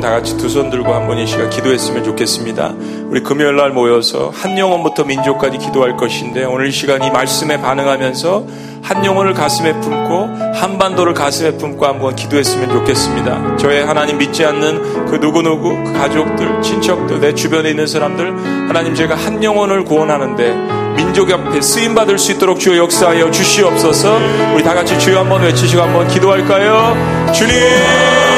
여러분 0.00 0.02
다 0.02 0.10
같이 0.10 0.36
두 0.36 0.48
손 0.48 0.70
들고 0.70 0.92
한번 0.92 1.18
이 1.18 1.26
시간 1.26 1.50
기도했으면 1.50 2.02
좋겠습니다. 2.02 2.74
우리 3.10 3.22
금요일 3.22 3.56
날 3.56 3.70
모여서 3.70 4.32
한 4.34 4.58
영혼부터 4.58 5.04
민족까지 5.04 5.58
기도할 5.58 5.96
것인데 5.96 6.44
오늘 6.44 6.68
이 6.68 6.72
시간 6.72 7.02
이 7.02 7.10
말씀에 7.10 7.60
반응하면서 7.60 8.46
한 8.82 9.04
영혼을 9.04 9.34
가슴에 9.34 9.78
품고 9.80 10.54
한반도를 10.54 11.14
가슴에 11.14 11.56
품고 11.58 11.84
한번 11.84 12.16
기도했으면 12.16 12.70
좋겠습니다. 12.70 13.58
저의 13.58 13.84
하나님 13.84 14.18
믿지 14.18 14.44
않는 14.44 15.06
그 15.06 15.16
누구누구 15.16 15.84
그 15.84 15.92
가족들, 15.92 16.62
친척들, 16.62 17.20
내 17.20 17.34
주변에 17.34 17.70
있는 17.70 17.86
사람들 17.86 18.68
하나님 18.68 18.94
제가 18.94 19.14
한 19.14 19.44
영혼을 19.44 19.84
구원하는데 19.84 20.94
민족 20.96 21.30
앞에 21.30 21.60
쓰임 21.60 21.94
받을 21.94 22.18
수 22.18 22.32
있도록 22.32 22.58
주여 22.58 22.76
역사하여 22.78 23.30
주시옵소서. 23.30 24.18
우리 24.54 24.62
다 24.62 24.74
같이 24.74 24.98
주여 24.98 25.20
한번 25.20 25.42
외치시고 25.42 25.82
한번 25.82 26.08
기도할까요? 26.08 27.32
주님! 27.34 28.29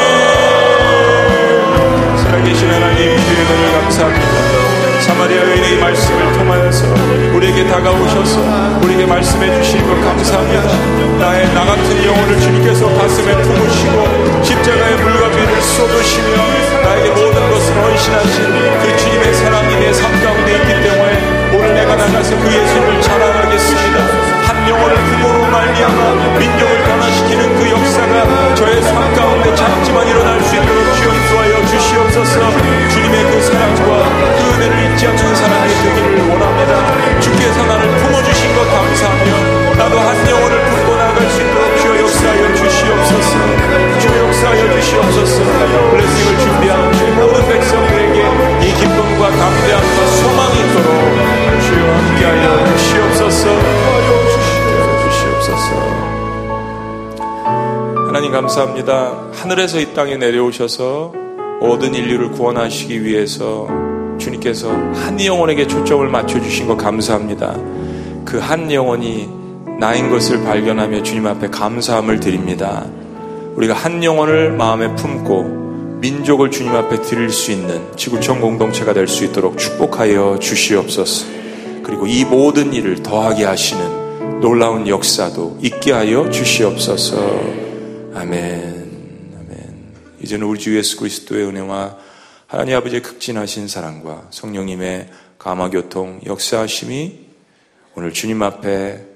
살아계신 2.42 2.68
하나님 2.70 3.08
은혜를 3.10 3.72
감사합니다. 3.72 4.26
사마리아 5.02 5.42
여인의 5.42 5.78
말씀을 5.78 6.32
통하여서 6.32 6.86
우리에게 7.34 7.66
다가오셔서 7.68 8.80
우리에게 8.82 9.06
말씀해 9.06 9.62
주신 9.62 9.86
것 9.86 9.94
감사합니다. 10.00 10.62
나의 11.18 11.54
나 11.54 11.64
같은 11.64 12.04
영혼을 12.04 12.40
주님께서 12.40 12.88
가슴에 12.98 13.42
품으시고 13.42 14.42
십자가의 14.42 14.96
물과 14.96 15.30
비를 15.30 15.62
쏟으시며 15.62 16.36
나에게 16.82 17.10
모든 17.10 17.50
것을 17.50 17.74
헌신하신 17.76 18.44
그 18.80 18.96
주님의 18.96 19.34
사랑이 19.34 19.76
내 19.76 19.92
삶 19.92 20.10
가운데 20.24 20.56
있기 20.56 20.66
때문에 20.66 21.52
오늘 21.54 21.74
내가 21.74 21.94
나가서 21.94 22.36
그 22.36 22.46
예수님을 22.46 23.02
자랑하겠습니다. 23.02 23.81
한 24.62 24.68
영혼을 24.68 24.94
부모로 24.94 25.50
말미암아 25.50 26.38
민족을 26.38 26.82
변화시키는 26.84 27.56
그 27.56 27.68
역사가 27.68 28.54
저의 28.54 28.80
삶 28.80 29.12
가운데 29.12 29.52
작지만 29.56 30.06
일어날 30.06 30.40
수 30.40 30.54
있도록 30.54 30.94
주여 30.94 31.14
인도하여 31.14 31.66
주시옵소서 31.66 32.41
감사합니다. 58.52 59.30
하늘에서 59.32 59.80
이 59.80 59.94
땅에 59.94 60.16
내려오셔서 60.16 61.14
모든 61.60 61.94
인류를 61.94 62.32
구원하시기 62.32 63.02
위해서 63.02 63.66
주님께서 64.18 64.68
한 64.70 65.18
영혼에게 65.24 65.66
초점을 65.66 66.06
맞춰주신 66.06 66.66
것 66.66 66.76
감사합니다. 66.76 67.56
그 68.26 68.38
한 68.38 68.70
영혼이 68.70 69.28
나인 69.80 70.10
것을 70.10 70.44
발견하며 70.44 71.02
주님 71.02 71.26
앞에 71.28 71.48
감사함을 71.48 72.20
드립니다. 72.20 72.84
우리가 73.54 73.72
한 73.72 74.04
영혼을 74.04 74.52
마음에 74.52 74.94
품고 74.96 76.00
민족을 76.02 76.50
주님 76.50 76.72
앞에 76.72 77.00
드릴 77.00 77.30
수 77.30 77.52
있는 77.52 77.80
지구촌 77.96 78.42
공동체가 78.42 78.92
될 78.92 79.08
수 79.08 79.24
있도록 79.24 79.56
축복하여 79.56 80.38
주시옵소서. 80.38 81.26
그리고 81.82 82.06
이 82.06 82.26
모든 82.26 82.74
일을 82.74 83.02
더하게 83.02 83.44
하시는 83.44 84.40
놀라운 84.40 84.86
역사도 84.88 85.56
있게 85.62 85.92
하여 85.92 86.28
주시옵소서. 86.28 87.61
아멘. 88.14 89.32
아멘. 89.38 89.92
이제는 90.20 90.46
우리 90.46 90.58
주 90.58 90.76
예수 90.76 90.98
그리스도의 90.98 91.46
은혜와 91.46 91.96
하나님 92.46 92.76
아버지의 92.76 93.00
극진하신 93.00 93.68
사랑과 93.68 94.26
성령님의 94.30 95.08
감화교통 95.38 96.20
역사하심이 96.26 97.20
오늘 97.94 98.12
주님 98.12 98.42
앞에 98.42 99.06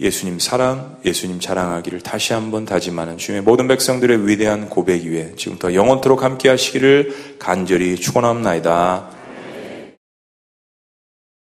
예수님 0.00 0.38
사랑, 0.38 0.98
예수님 1.04 1.40
자랑하기를 1.40 2.00
다시 2.02 2.34
한번 2.34 2.66
다짐하는 2.66 3.18
주님의 3.18 3.42
모든 3.42 3.68
백성들의 3.68 4.26
위대한 4.28 4.68
고백 4.68 5.04
위에 5.04 5.34
지금부터 5.36 5.74
영원토록 5.74 6.22
함께 6.22 6.48
하시기를 6.48 7.36
간절히 7.38 7.96
축원합니다. 7.96 9.21